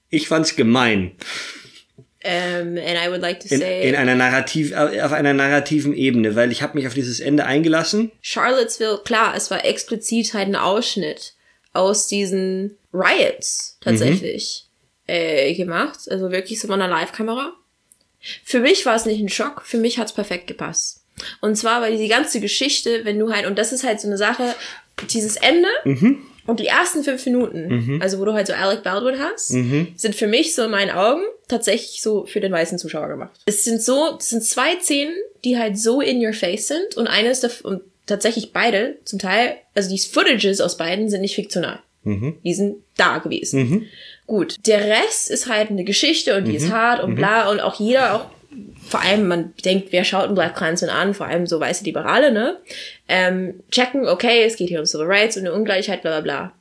[0.10, 1.14] ich fand's gemein.
[2.24, 5.94] ähm, and I would like to In, say in einer Narrativ, äh, auf einer narrativen
[5.94, 8.12] Ebene, weil ich habe mich auf dieses Ende eingelassen.
[8.22, 11.34] Charlottesville, klar, es war explizit halt ein Ausschnitt
[11.74, 14.68] aus diesen Riots tatsächlich
[15.08, 16.00] äh, gemacht.
[16.10, 17.54] Also wirklich so von einer Live-Kamera.
[18.44, 21.02] Für mich war es nicht ein Schock, für mich hat's perfekt gepasst.
[21.42, 24.18] Und zwar, weil die ganze Geschichte, wenn du halt, und das ist halt so eine
[24.18, 24.56] Sache,
[25.12, 25.68] dieses Ende
[26.48, 29.52] und die ersten fünf Minuten, also wo du halt so Alec Baldwin hast,
[29.98, 33.42] sind für mich so in meinen Augen tatsächlich so für den weißen Zuschauer gemacht.
[33.46, 37.08] Es sind so, es sind zwei Szenen, die halt so in your face sind und
[37.08, 41.80] eines davon, und tatsächlich beide zum Teil, also die Footages aus beiden sind nicht fiktional.
[42.44, 43.88] Die sind da gewesen.
[44.26, 47.80] Gut, der Rest ist halt eine Geschichte und die ist hart und bla und auch
[47.80, 48.26] jeder, auch
[48.88, 52.32] vor allem, man denkt, wer schaut einen Black Klansman an, vor allem so weiße Liberale,
[52.32, 52.60] ne?
[53.08, 56.54] Ähm, checken, okay, es geht hier um Civil Rights und eine Ungleichheit, bla bla bla.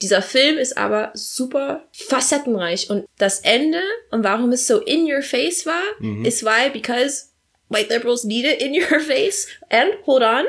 [0.00, 3.80] Dieser Film ist aber super facettenreich und das Ende
[4.10, 5.82] und warum es so in your face war,
[6.24, 7.26] ist weil, because
[7.68, 10.44] white liberals need it in your face and hold on,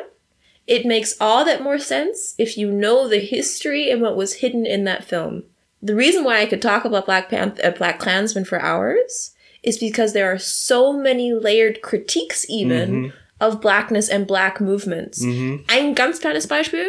[0.68, 4.66] it makes all that more sense if you know the history and what was hidden
[4.66, 5.44] in that film.
[5.82, 9.78] The reason why I could talk about Black Panther, uh, Black Klansman for hours is
[9.78, 15.22] because there are so many layered critiques even of blackness and black movements.
[15.68, 16.86] Ein ganz kleines Beispiel.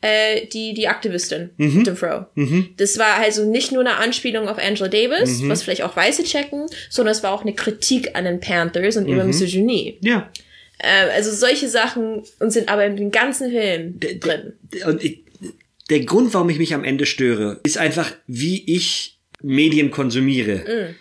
[0.00, 2.26] Äh, die, die Aktivistin mit dem Fro.
[2.76, 6.66] Das war also nicht nur eine Anspielung auf Angela Davis, was vielleicht auch Weiße checken,
[6.90, 9.96] sondern es war auch eine Kritik an den Panthers und ihrer Misogynie.
[10.02, 10.30] Ja.
[10.78, 14.52] Ähm, also solche Sachen und sind aber in dem ganzen Film drin.
[14.84, 15.23] Und ich,
[15.90, 20.94] der Grund, warum ich mich am Ende störe, ist einfach, wie ich Medien konsumiere.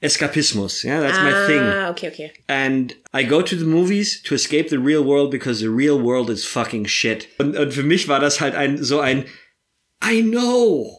[0.00, 1.60] Eskapismus, ja, that's my thing.
[1.62, 2.32] Ah, okay, okay.
[2.48, 6.28] And I go to the movies to escape the real world because the real world
[6.28, 7.28] is fucking shit.
[7.38, 9.26] Und, und für mich war das halt ein so ein
[10.04, 10.98] I know.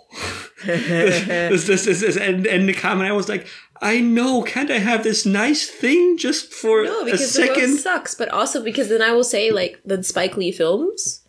[0.66, 3.46] das, das, das, das Ende kam und I was like,
[3.82, 7.56] I know, can't I have this nice thing just for No, a because the world
[7.58, 7.78] second?
[7.80, 11.23] sucks, but also because then I will say like the Spike Lee films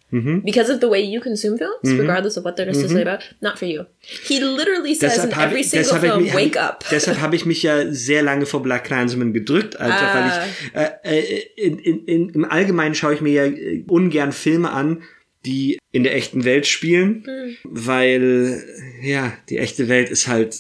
[0.44, 3.66] because of the way you consume films, regardless of what they're necessarily about, not for
[3.66, 3.84] you.
[4.00, 6.84] He literally says in hab every ich- single deshalb film, ich mich- wake up.
[6.90, 10.46] Deshalb habe ich mich ja sehr lange vor Black Klansman gedrückt, einfach Ah.
[10.72, 14.32] weil ich äh, äh, in, in, in, im Allgemeinen schaue ich mir ja äh, ungern
[14.32, 15.02] Filme an,
[15.46, 17.56] die in der echten Welt spielen, Hm.
[17.64, 18.62] weil
[19.02, 20.56] ja die echte Welt ist halt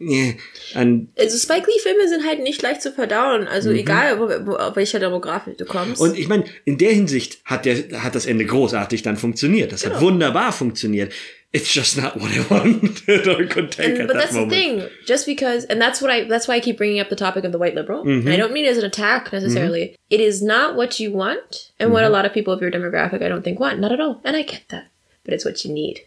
[0.00, 3.48] Also Spike Lee Filme sind halt nicht leicht zu verdauen.
[3.48, 6.00] Also egal, wo, wo, auf welcher Demografik du kommst.
[6.00, 6.08] Mhm.
[6.10, 9.72] und ich meine, in der Hinsicht hat der hat das Ende großartig dann funktioniert.
[9.72, 9.96] Das Genau.
[9.96, 11.12] hat wunderbar funktioniert.
[11.50, 14.40] It's just not what I wanted or could take And, at but that that's the
[14.40, 14.52] moment.
[14.52, 14.82] thing.
[15.06, 17.52] Just because, and that's what I, that's why I keep bringing up the topic of
[17.52, 18.02] the white liberal.
[18.02, 19.96] And I don't mean it as an attack necessarily.
[20.10, 23.22] It is not what you want, and what a lot of people of your demographic
[23.22, 23.80] I don't think want.
[23.80, 24.20] Not at all.
[24.24, 24.88] And I get that.
[25.24, 26.00] But it's what you need.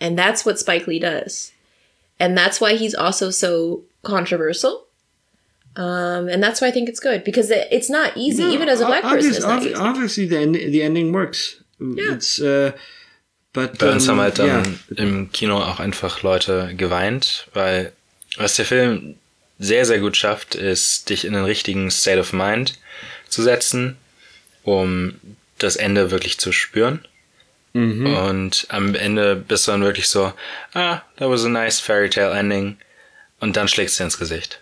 [0.00, 1.52] And that's what Spike Lee does.
[2.20, 4.86] And that's why he's also so controversial.
[5.76, 8.80] Um, and that's why I think it's good because it, it's not easy, even as
[8.80, 9.18] a black person.
[9.18, 9.74] Obvious- It's not obvi- easy.
[9.74, 11.56] Obviously, the, end, the ending works.
[11.80, 12.72] It's, uh,
[13.54, 15.02] but, Bei uns um, haben halt dann ja.
[15.04, 17.92] im Kino auch einfach Leute geweint, weil
[18.36, 19.16] was der Film
[19.58, 22.78] sehr, sehr gut schafft, ist, dich in den richtigen State of Mind
[23.28, 23.96] zu setzen,
[24.62, 25.14] um
[25.58, 27.04] das Ende wirklich zu spüren.
[28.16, 30.32] Und am Ende bist du dann wirklich so,
[30.74, 32.78] ah, that was a nice fairy tale ending.
[33.38, 34.60] Und dann schlägst du ins Gesicht.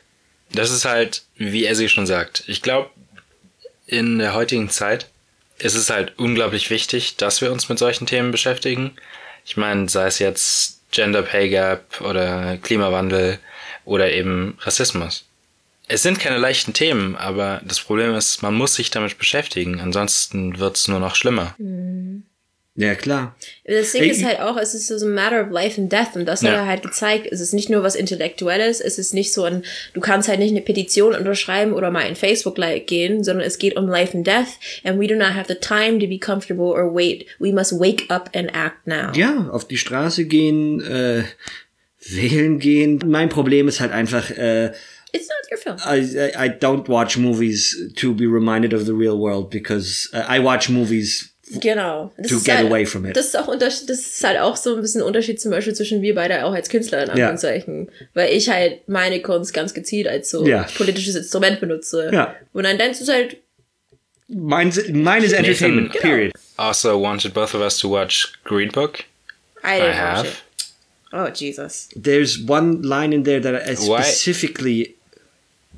[0.52, 2.44] Das ist halt, wie er sie schon sagt.
[2.46, 2.90] Ich glaube,
[3.86, 5.08] in der heutigen Zeit
[5.58, 8.92] ist es halt unglaublich wichtig, dass wir uns mit solchen Themen beschäftigen.
[9.44, 13.38] Ich meine, sei es jetzt Gender Pay Gap oder Klimawandel
[13.84, 15.24] oder eben Rassismus.
[15.88, 20.58] Es sind keine leichten Themen, aber das Problem ist, man muss sich damit beschäftigen, ansonsten
[20.58, 21.54] wird es nur noch schlimmer.
[22.80, 23.34] Ja, klar.
[23.64, 26.26] Das Ding ist halt auch, es ist so ein matter of life and death und
[26.26, 26.56] das hat Ja.
[26.58, 27.26] er halt gezeigt.
[27.30, 29.64] Es ist nicht nur was Intellektuelles, es ist nicht so ein,
[29.94, 33.76] du kannst halt nicht eine Petition unterschreiben oder mal in Facebook-Like gehen, sondern es geht
[33.76, 34.46] um life and death
[34.84, 37.26] and we do not have the time to be comfortable or wait.
[37.40, 39.10] We must wake up and act now.
[39.14, 41.24] Ja, auf die Straße gehen, äh,
[42.10, 43.00] wählen gehen.
[43.06, 44.72] Mein Problem ist halt einfach, äh,
[45.10, 45.76] It's not your film.
[45.86, 50.18] I, I, I don't watch movies to be reminded of the real world because uh,
[50.30, 52.12] I watch movies Genau.
[52.18, 53.16] Das To ist get halt, away from it.
[53.16, 56.14] Das ist auch das ist halt auch so ein bisschen Unterschied zum Beispiel zwischen wir
[56.14, 57.12] beide auch als Künstler in Ja.
[57.12, 57.90] Anführungszeichen.
[58.14, 60.66] Weil ich halt meine Kunst ganz gezielt als so Ja.
[60.76, 62.10] politisches Instrument benutze.
[62.12, 62.34] Ja.
[62.52, 63.36] Und dann denkst du halt,
[64.30, 66.32] Mine, mine is entertainment, Nathan- period.
[66.58, 69.04] Also wanted both of us to watch Green Book.
[69.64, 70.28] I I have.
[71.12, 71.88] Oh Jesus.
[71.96, 74.94] There's one line in there that I Why- specifically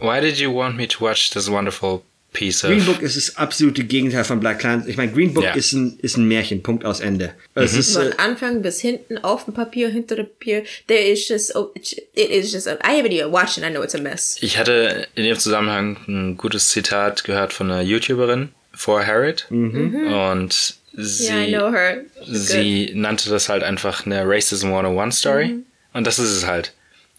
[0.01, 2.03] Why did you want me to watch this wonderful
[2.33, 4.87] piece of Green Book ist das absolute Gegenteil von Black Clans.
[4.87, 5.55] Ich meine, Green Book Ja.
[5.55, 7.35] ist, ein, ist ein Märchen, Punkt aus Ende.
[7.55, 11.29] Es ist, Von äh, Anfang bis hinten auf dem Papier, hinter dem Papier, there is
[11.29, 14.01] just, oh, it is just, a, I haven't even watched it, I know it's a
[14.01, 14.37] mess.
[14.41, 19.47] Ich hatte in dem Zusammenhang ein gutes Zitat gehört von einer YouTuberin, For Harriet.
[19.51, 22.05] Und sie, yeah, I know her.
[22.25, 22.37] She's good.
[22.47, 25.57] sie nannte das halt einfach eine Racism 101 Story.
[25.93, 26.73] Und das ist es halt.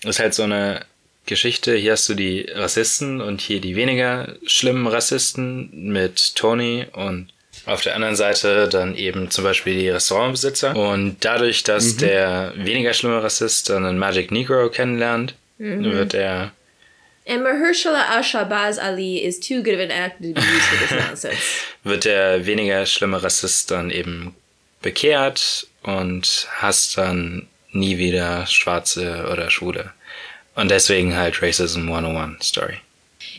[0.03, 0.81] Das ist halt so eine
[1.31, 1.73] Geschichte.
[1.75, 7.29] Hier hast du die Rassisten und hier die weniger schlimmen Rassisten mit Tony und
[7.65, 10.75] auf der anderen Seite dann eben zum Beispiel die Restaurantbesitzer.
[10.75, 16.51] Und dadurch, dass der weniger schlimme Rassist dann einen Magic Negro kennenlernt, wird er
[17.25, 20.91] And Mahershala Al-Shabazz Ali is too good of an actor to be used for this
[21.07, 21.37] nonsense.
[21.85, 24.35] wird der weniger schlimme Rassist dann eben
[24.81, 29.93] bekehrt und hasst dann nie wieder Schwarze oder Schwule.
[30.55, 32.81] Und deswegen halt Racism 101 Story.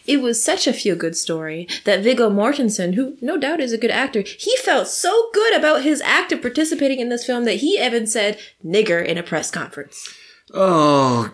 [0.06, 3.78] It was such a feel good story that Viggo Mortensen, who no doubt is a
[3.78, 7.60] good actor, he felt so good about his act of participating in this film that
[7.60, 10.08] he even said nigger in a press conference.
[10.54, 11.30] oh,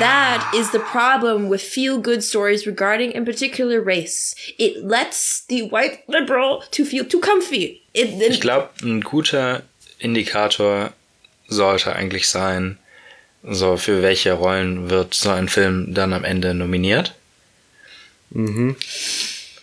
[0.00, 4.34] That is the problem with feel good stories regarding, in particular, race.
[4.58, 7.82] It lets the white liberal to feel too comfy.
[7.94, 9.62] It, Ich glaube, ein guter
[10.00, 10.92] Indikator
[11.48, 12.78] sollte eigentlich sein,
[13.48, 17.14] so für welche Rollen wird so ein Film dann am Ende nominiert.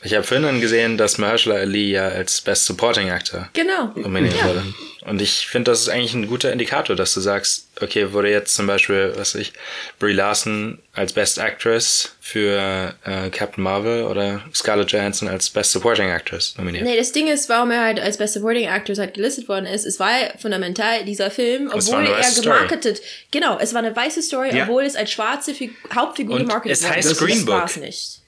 [0.04, 3.92] Ich habe vorhin dann gesehen, dass Mahershala Ali ja als Best Supporting Actor genau.
[3.96, 4.64] nominiert wurde.
[5.06, 8.54] Und ich finde, das ist eigentlich ein guter Indikator, dass du sagst, okay, wurde jetzt
[8.56, 9.54] zum Beispiel, was weiß ich,
[10.00, 16.10] Brie Larson als Best Actress für äh, Captain Marvel oder Scarlett Johansson als Best Supporting
[16.10, 16.84] Actress nominiert.
[16.86, 19.86] Nee, das Ding ist, warum er halt als Best Supporting Actress halt gelistet worden ist,
[19.86, 22.46] es war ja fundamental dieser Film, Es obwohl er weiße Story.
[22.58, 23.02] gemarketet,
[23.32, 24.64] genau, es war eine weiße Story, Ja.
[24.64, 27.18] obwohl es als schwarze Fi Hauptfigur Und gemarketet es worden heißt ist.
[27.20, 27.56] Green Das Book.
[27.56, 28.20] war's nicht.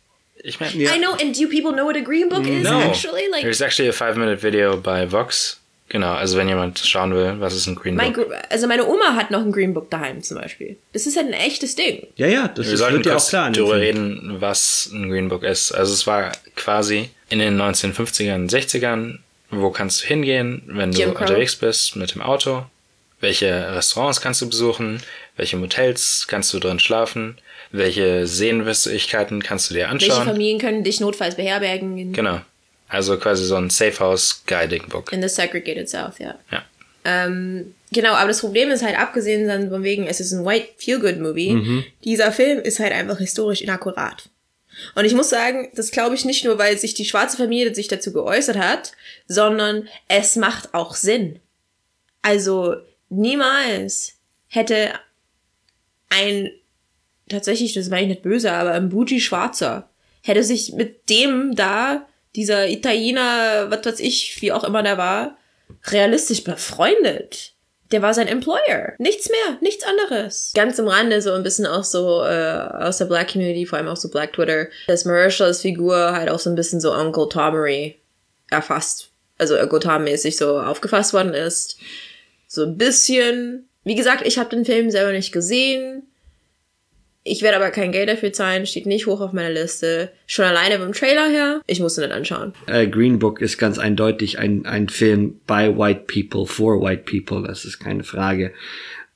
[0.47, 2.79] Ich meine, I know, and do people know what a Green Book is no.
[2.79, 3.23] actually?
[3.31, 5.59] Like, There's actually a five-minute video bei Vox.
[5.89, 8.27] Genau, also wenn jemand schauen will, was ist ein Green mein, Book?
[8.29, 10.77] Gr- also meine Oma hat noch ein Green Book daheim zum Beispiel.
[10.93, 12.07] Das ist halt ein echtes Ding.
[12.15, 13.51] ja, ja, das Wir ist, sollten wird ja auch kurz klar.
[13.51, 15.71] darüber reden, was ein Green Book ist.
[15.71, 19.19] Also es war quasi in den 1950ern, 60ern
[19.51, 22.65] wo kannst du hingehen, wenn du unterwegs bist mit dem Auto,
[23.21, 25.01] welche Restaurants kannst du besuchen,
[25.37, 27.37] welche Motels kannst du drin schlafen,
[27.78, 30.26] welche Sehenswürdigkeiten kannst du dir Welche anschauen.
[30.26, 32.41] Familien können dich notfalls beherbergen Genau.
[32.88, 35.11] Also quasi so ein Safe House Guiding Book.
[35.11, 36.36] in the segregated South, ja.
[36.51, 36.63] Ja.
[37.03, 40.69] Ähm, genau, aber das Problem ist halt, abgesehen dann von wegen, es ist ein White
[40.78, 44.30] Feel-Good-Movie, dieser Film ist halt einfach historisch inakkurat.
[44.95, 47.88] Und ich muss sagen, das glaube ich nicht nur, weil sich die schwarze Familie sich
[47.88, 48.91] dazu geäußert hat,
[49.28, 51.39] sondern es macht auch Sinn.
[52.21, 52.76] Also
[53.09, 54.15] niemals
[54.47, 54.91] hätte
[56.09, 56.49] ein,
[57.30, 59.89] tatsächlich, das meine ich nicht böse, aber ein Bougie Schwarzer
[60.21, 65.38] hätte sich mit dem da, dieser Italiener, was weiß ich, wie auch immer der war,
[65.86, 67.53] realistisch befreundet.
[67.91, 68.93] Der war sein Employer.
[68.97, 70.51] Nichts mehr, nichts anderes.
[70.55, 73.88] Ganz im Rande so ein bisschen auch so äh, aus der Black Community, vor allem
[73.88, 77.99] auch so Black Twitter, dass Marshals Figur halt auch so ein bisschen so Uncle Tomery
[78.49, 81.78] erfasst, also Tom-mäßig so aufgefasst worden ist.
[82.47, 83.69] So ein bisschen.
[83.84, 86.03] Wie gesagt, ich habe den Film selber nicht gesehen.
[87.28, 90.11] Ich werde aber kein Geld dafür zahlen, steht nicht hoch auf meiner Liste.
[90.28, 92.53] Schon alleine vom Trailer her, ich musste nicht anschauen.
[92.67, 97.45] Äh, Green Book ist ganz eindeutig ein, ein Film by white people, for white people,
[97.45, 98.53] das ist keine Frage.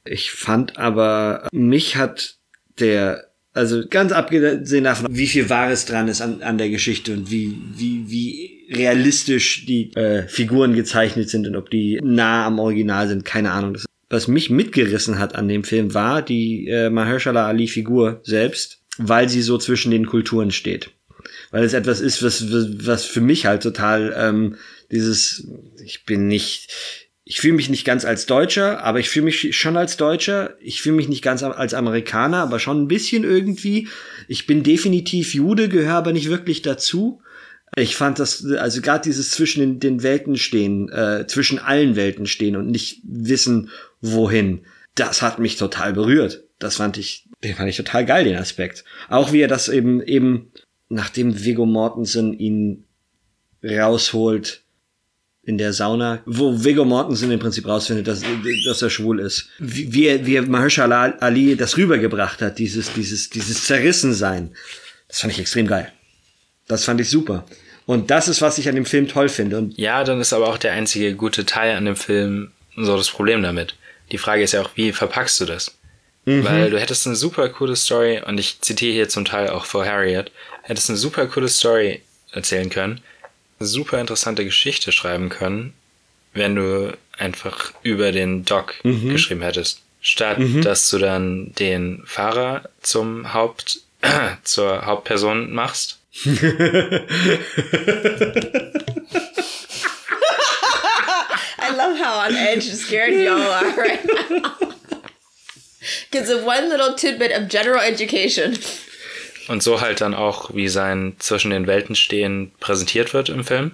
[0.06, 2.38] Ich fand aber, mich hat
[2.80, 7.30] der, also ganz abgesehen davon, wie viel Wahres dran ist an, an der Geschichte und
[7.30, 13.08] wie, wie, wie realistisch die äh, Figuren gezeichnet sind und ob die nah am Original
[13.08, 13.74] sind, keine Ahnung.
[13.74, 18.82] Das, was mich mitgerissen hat an dem Film war die äh, Mahershala Ali Figur selbst,
[18.98, 20.92] weil sie so zwischen den Kulturen steht
[21.52, 22.46] weil es etwas ist, was,
[22.86, 24.56] was für mich halt total ähm,
[24.92, 25.48] dieses,
[25.84, 26.72] ich bin nicht,
[27.24, 30.56] ich fühle mich nicht ganz als Deutscher, aber ich fühle mich schon als Deutscher.
[30.60, 33.88] Ich fühle mich nicht ganz als Amerikaner, aber schon ein bisschen irgendwie.
[34.28, 37.22] Ich bin definitiv Jude, gehöre aber nicht wirklich dazu.
[37.76, 42.26] Ich fand das, also gerade dieses zwischen den, den Welten stehen, äh, zwischen allen Welten
[42.26, 43.70] stehen und nicht wissen,
[44.02, 44.62] wohin,
[44.96, 46.44] das hat mich total berührt.
[46.60, 48.84] Das fand ich, den fand ich total geil, den Aspekt.
[49.10, 50.52] Auch wie er das eben, eben,
[50.90, 52.84] nachdem Viggo Mortensen ihn
[53.64, 54.62] rausholt
[55.44, 58.22] in der Sauna, wo Viggo Mortensen im Prinzip rausfindet, dass,
[58.66, 59.50] dass er schwul ist.
[59.58, 64.52] Wie, wie, er- wie er Mahershala Ali das rübergebracht hat, dieses, dieses, dieses Zerrissensein.
[65.08, 65.92] Das fand ich extrem geil.
[66.68, 67.46] Das fand ich super.
[67.88, 69.58] Und das ist, was ich an dem Film toll finde.
[69.58, 73.10] Und Ja, dann ist aber auch der einzige gute Teil an dem Film so das
[73.10, 73.76] Problem damit.
[74.12, 75.76] Die Frage ist ja auch, wie verpackst du das?
[76.44, 79.86] Weil du hättest eine super coole Story, und ich zitiere hier zum Teil auch vor
[79.86, 80.32] Harriet,
[80.64, 82.02] hättest eine super coole Story
[82.32, 83.02] erzählen können,
[83.60, 85.74] eine super interessante Geschichte schreiben können,
[86.34, 89.82] wenn du einfach über den Doc geschrieben hättest.
[90.02, 93.80] Statt dass du dann den Fahrer zum Haupt,
[94.44, 95.98] zur Hauptperson machst.
[101.70, 104.52] I love how on edge and scared y'all are right now.
[106.12, 108.58] Because of one little tidbit of general education.
[109.48, 113.72] Und so halt dann auch, wie sein zwischen den Welten stehen präsentiert wird im Film.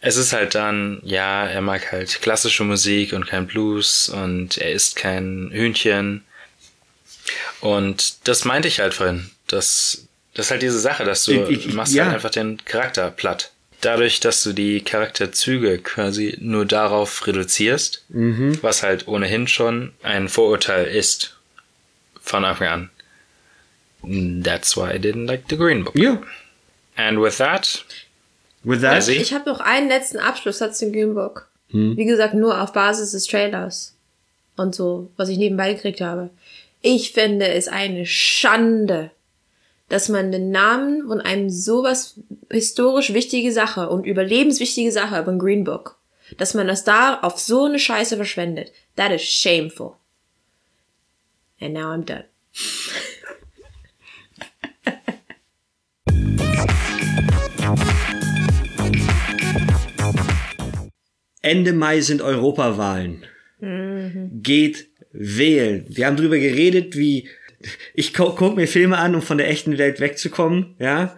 [0.00, 4.72] Es ist halt dann, ja, er mag halt klassische Musik und kein Blues und er
[4.72, 6.24] isst kein Hühnchen.
[7.60, 9.30] Und das meinte ich halt vorhin.
[9.46, 12.04] Das, das ist halt diese Sache, dass du Ich- ich- machst ja.
[12.06, 13.52] halt einfach den Charakter platt.
[13.82, 20.86] Dadurch, dass du die Charakterzüge quasi nur darauf reduzierst, was halt ohnehin schon ein Vorurteil
[20.86, 21.36] ist.
[22.20, 24.42] Von Anfang an.
[24.42, 25.96] That's why I didn't like the Green Book.
[25.96, 26.20] ja,
[26.96, 27.84] And with that,
[28.64, 29.12] with that, Ezzy?
[29.14, 31.48] Ich habe noch einen letzten Abschlusssatz zum Green Book.
[31.70, 33.94] Wie gesagt, nur auf Basis des Trailers.
[34.56, 36.28] Und so, was ich nebenbei gekriegt habe.
[36.82, 39.10] Ich finde es eine Schande,
[39.92, 42.18] dass man den Namen von einem sowas
[42.50, 45.98] historisch wichtige Sache und überlebenswichtige Sache über ein Green Book,
[46.38, 48.72] dass man das da auf so eine Scheiße verschwendet.
[48.96, 49.96] That is shameful.
[51.60, 52.24] And now I'm done.
[61.42, 63.26] Ende Mai sind Europawahlen.
[63.60, 65.84] Geht wählen.
[65.90, 67.28] Wir haben drüber geredet, wie
[67.94, 71.16] ich gu guck mir Filme an, um von der echten Welt wegzukommen, ja.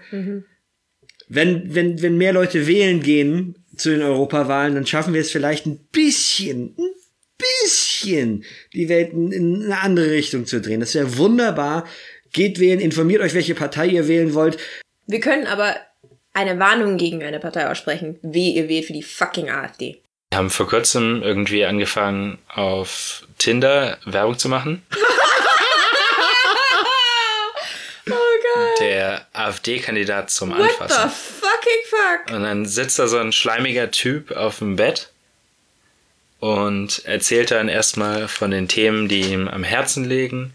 [1.28, 5.66] Wenn, wenn, wenn mehr Leute wählen gehen zu den Europawahlen, dann schaffen wir es vielleicht
[5.66, 6.90] ein bisschen, ein
[7.38, 10.80] bisschen die Welt in, in eine andere Richtung zu drehen.
[10.80, 11.86] Das wäre wunderbar.
[12.32, 14.58] Geht wählen, informiert euch, welche Partei ihr wählen wollt.
[15.06, 15.76] Wir können aber
[16.32, 20.02] eine Warnung gegen eine Partei aussprechen, wie ihr wählt für die fucking AfD.
[20.30, 24.82] wir haben vor kurzem irgendwie angefangen, auf Tinder Werbung zu machen.
[28.06, 28.63] Oh Gott.
[28.80, 31.10] Der AfD-Kandidat zum What the Anfassen.
[31.10, 31.50] fuck?
[31.50, 32.34] fucking fuck?
[32.36, 35.10] Und dann sitzt da so ein schleimiger Typ auf dem Bett
[36.40, 40.54] und erzählt dann erstmal von den Themen, die ihm am Herzen liegen.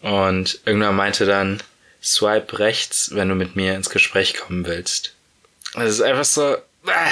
[0.00, 1.62] Und irgendwann meinte dann,
[2.02, 5.14] swipe rechts, wenn du mit mir ins Gespräch kommen willst.
[5.74, 7.10] Das ist einfach so, äh,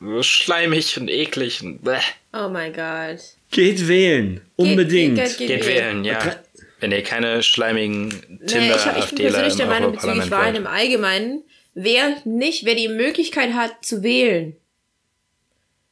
[0.00, 2.00] so schleimig und eklig und äh.
[2.32, 3.20] Oh mein Gott.
[3.50, 4.42] Geht wählen.
[4.56, 5.16] Unbedingt.
[5.16, 6.36] Geht, geht, Geht wählen, ja.
[6.80, 10.54] Wenn ihr keine schleimigen Nee, Tinder ich, hab, ich bin persönlich der Meinung bezüglich Wahlen
[10.54, 11.42] im Allgemeinen,
[11.74, 14.56] wer nicht, wer die Möglichkeit hat zu wählen,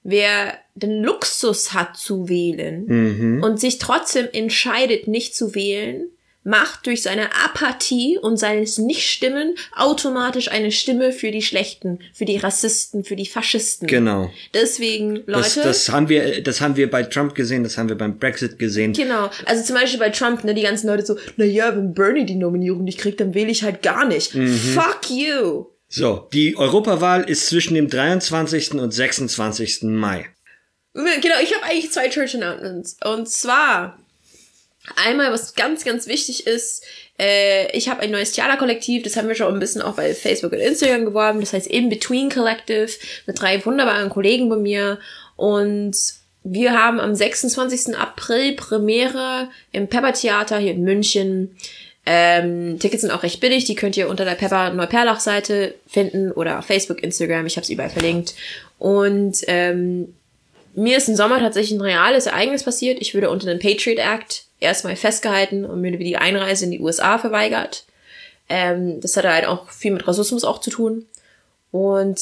[0.03, 6.09] wer den Luxus hat zu wählen und sich trotzdem entscheidet, nicht zu wählen,
[6.47, 12.37] macht durch seine Apathie und seines Nichtstimmen automatisch eine Stimme für die Schlechten, für die
[12.37, 13.89] Rassisten, für die Faschisten.
[13.89, 14.31] Genau.
[14.55, 15.43] Deswegen, Leute.
[15.43, 18.61] Das, das haben wir, das haben wir bei Trump gesehen, das haben wir beim Brexit
[18.61, 18.93] gesehen.
[18.93, 19.29] Genau.
[19.45, 22.37] Also zum Beispiel bei Trump, ne, die ganzen Leute so, na ja, wenn Bernie die
[22.37, 24.33] Nominierung nicht kriegt, dann wähle ich halt gar nicht.
[24.33, 25.67] Fuck you.
[25.89, 28.75] So, die Europawahl ist zwischen dem 23.
[28.75, 29.83] und 26.
[29.83, 30.27] Mai.
[30.95, 32.97] Genau, ich habe eigentlich zwei Church Announcements.
[33.05, 33.99] Und zwar
[34.95, 36.85] einmal, was ganz, ganz wichtig ist,
[37.19, 40.53] äh, ich habe ein neues Theaterkollektiv, das haben wir schon ein bisschen auch bei Facebook
[40.53, 42.91] und Instagram geworben, das heißt In Between Collective
[43.27, 44.99] mit drei wunderbaren Kollegen bei mir
[45.37, 45.97] und
[46.49, 47.97] wir haben am 26.
[47.97, 51.57] April Premiere im Pepper Theater hier in München.
[52.09, 56.31] Ähm, Tickets sind auch recht billig, die könnt ihr unter der Pepper Neuperlach Seite finden
[56.31, 58.35] oder auf Facebook, Instagram, ich habe es überall verlinkt.
[58.79, 60.15] Und ähm,
[60.77, 63.01] mir ist im Sommer tatsächlich ein reales Ereignis passiert.
[63.01, 67.19] Ich wurde unter dem Patriot Act erstmal festgehalten und mir die Einreise in die USA
[67.19, 67.85] verweigert.
[68.49, 71.07] Ähm, das hatte halt auch viel mit Rassismus auch zu tun.
[71.73, 72.21] Und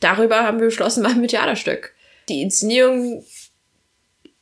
[0.00, 1.94] darüber haben wir beschlossen, machen wir ein Theaterstück.
[2.28, 3.24] Die Inszenierung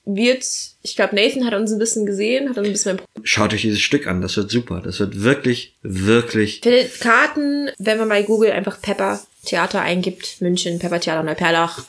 [0.05, 0.45] wird,
[0.83, 3.81] ich glaube, Nathan hat uns ein bisschen gesehen, hat uns ein bisschen Schaut euch dieses
[3.81, 4.81] Stück an, das wird super.
[4.83, 6.61] Das wird wirklich, wirklich.
[6.61, 11.85] findet Karten, wenn man bei Google einfach Pepper Theater eingibt, München, Pepper Theater Neuperlach,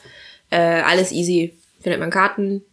[0.51, 2.63] äh, alles easy, findet man Karten.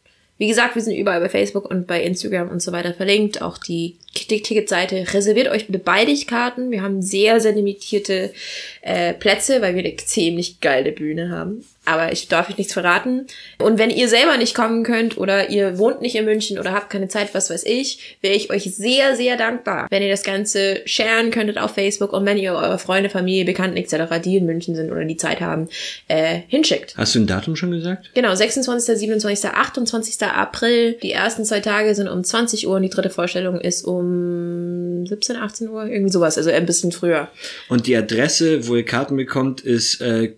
[0.40, 3.42] Wie gesagt, wir sind überall bei Facebook und bei Instagram und so weiter verlinkt.
[3.42, 5.12] Auch die Ticketseite.
[5.12, 6.70] Reserviert euch bitte beide Karten.
[6.70, 8.32] Wir haben sehr, sehr limitierte
[8.80, 11.66] äh, Plätze, weil wir eine ziemlich geile Bühne haben.
[11.86, 13.26] Aber ich darf euch nichts verraten.
[13.58, 16.90] Und wenn ihr selber nicht kommen könnt oder ihr wohnt nicht in München oder habt
[16.90, 20.82] keine Zeit, was weiß ich, wäre ich euch sehr, sehr dankbar, wenn ihr das Ganze
[20.84, 24.74] sharen könntet auf Facebook und wenn ihr eure Freunde, Familie, Bekannten etc., die in München
[24.74, 25.68] sind oder die Zeit haben,
[26.08, 26.94] äh, hinschickt.
[26.96, 28.10] Hast du ein Datum schon gesagt?
[28.14, 30.22] Genau, 26., 27., 28.
[30.22, 30.98] April.
[31.02, 35.36] Die ersten zwei Tage sind um 20 Uhr und die dritte Vorstellung ist um 17,
[35.36, 37.28] 18 Uhr, irgendwie sowas, also ein bisschen früher.
[37.68, 40.28] Und die Adresse, wo ihr Karten bekommt, ist äh,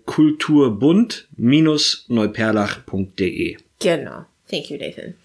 [1.35, 3.57] kulturbund-neuperlach.de.
[3.79, 4.25] Genau.
[4.49, 5.15] Thank you, Nathan.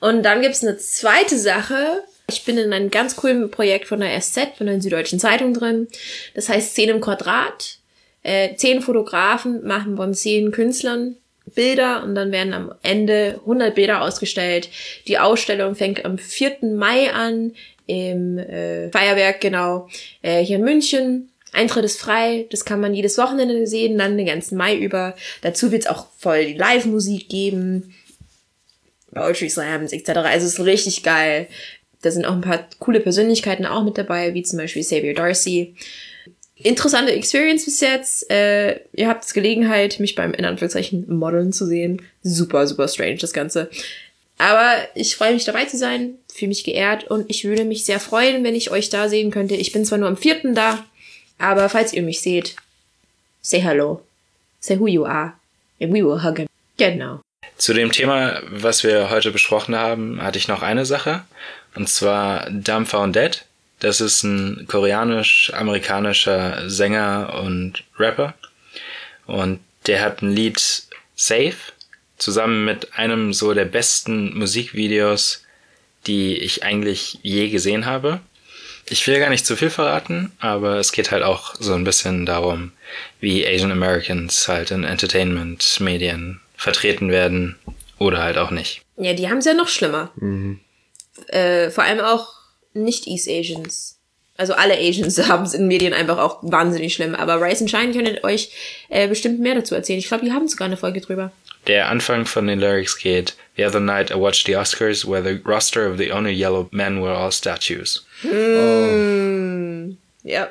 [0.00, 2.02] Und dann gibt's eine zweite Sache.
[2.28, 5.88] Ich bin in einem ganz coolen Projekt von der SZ, von der Süddeutschen Zeitung drin.
[6.34, 7.78] Das heißt 10 im Quadrat.
[8.22, 11.16] Äh, zehn Fotografen machen von zehn Künstlern
[11.54, 14.68] Bilder und dann werden am Ende 100 Bilder ausgestellt.
[15.06, 16.58] Die Ausstellung fängt am 4.
[16.74, 17.52] Mai an
[17.86, 19.88] im äh, Feierwerk, genau,
[20.22, 21.30] äh, hier in München.
[21.52, 25.14] Eintritt ist frei, das kann man jedes Wochenende sehen, dann den ganzen Mai über.
[25.42, 27.94] Dazu wird's auch voll die Live-Musik geben,
[29.14, 30.10] Poetry Slams etc.
[30.10, 31.48] Also es ist richtig geil.
[32.02, 35.74] Da sind auch ein paar coole Persönlichkeiten auch mit dabei, wie zum Beispiel Xavier Darcy.
[36.56, 38.30] Interessante Experience bis jetzt.
[38.30, 42.02] Äh, ihr habt Gelegenheit, mich beim in Anführungszeichen Modeln zu sehen.
[42.22, 43.70] Super, super strange das Ganze.
[44.38, 48.00] Aber ich freue mich dabei zu sein, fühle mich geehrt und ich würde mich sehr
[48.00, 49.54] freuen, wenn ich euch da sehen könnte.
[49.54, 50.84] Ich bin zwar nur am vierten da,
[51.38, 52.56] aber falls ihr mich seht,
[53.42, 54.02] say hello.
[54.60, 55.34] Say who you are.
[55.80, 56.48] And we will hug him.
[56.76, 57.20] Genau.
[57.56, 61.24] Zu dem Thema, was wir heute besprochen haben, hatte ich noch eine Sache.
[61.74, 63.44] Und zwar Dumbfounded.
[63.80, 68.34] Das ist ein koreanisch-amerikanischer Sänger und Rapper.
[69.26, 70.60] Und der hat ein Lied
[71.14, 71.56] Safe
[72.18, 75.44] zusammen mit einem so der besten Musikvideos,
[76.06, 78.20] die ich eigentlich je gesehen habe.
[78.88, 82.24] Ich will gar nicht zu viel verraten, aber es geht halt auch so ein bisschen
[82.24, 82.72] darum,
[83.20, 87.58] wie Asian Americans halt in Entertainment-Medien vertreten werden
[87.98, 88.82] oder halt auch nicht.
[88.96, 90.12] Ja, die haben es ja noch schlimmer.
[91.28, 92.28] Äh, vor allem auch
[92.74, 93.98] nicht East Asians.
[94.36, 97.14] Also alle Asians haben es in Medien einfach auch wahnsinnig schlimm.
[97.14, 98.50] Aber Rise and Shine könntet euch
[98.88, 99.98] äh, bestimmt mehr dazu erzählen.
[99.98, 101.32] Ich glaube, die haben sogar eine Folge drüber.
[101.66, 105.40] Der Anfang von den Lyrics geht: The other night I watched the Oscars where the
[105.44, 108.05] roster of the only yellow men were all statues.
[108.22, 109.90] Hmm.
[110.24, 110.48] Ja.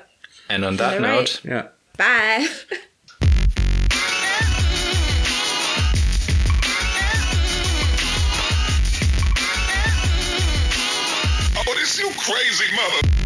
[0.49, 1.01] And on that Alright.
[1.01, 1.67] note, yeah.
[1.97, 2.47] Bye.
[11.57, 13.24] Oh, this you crazy mother.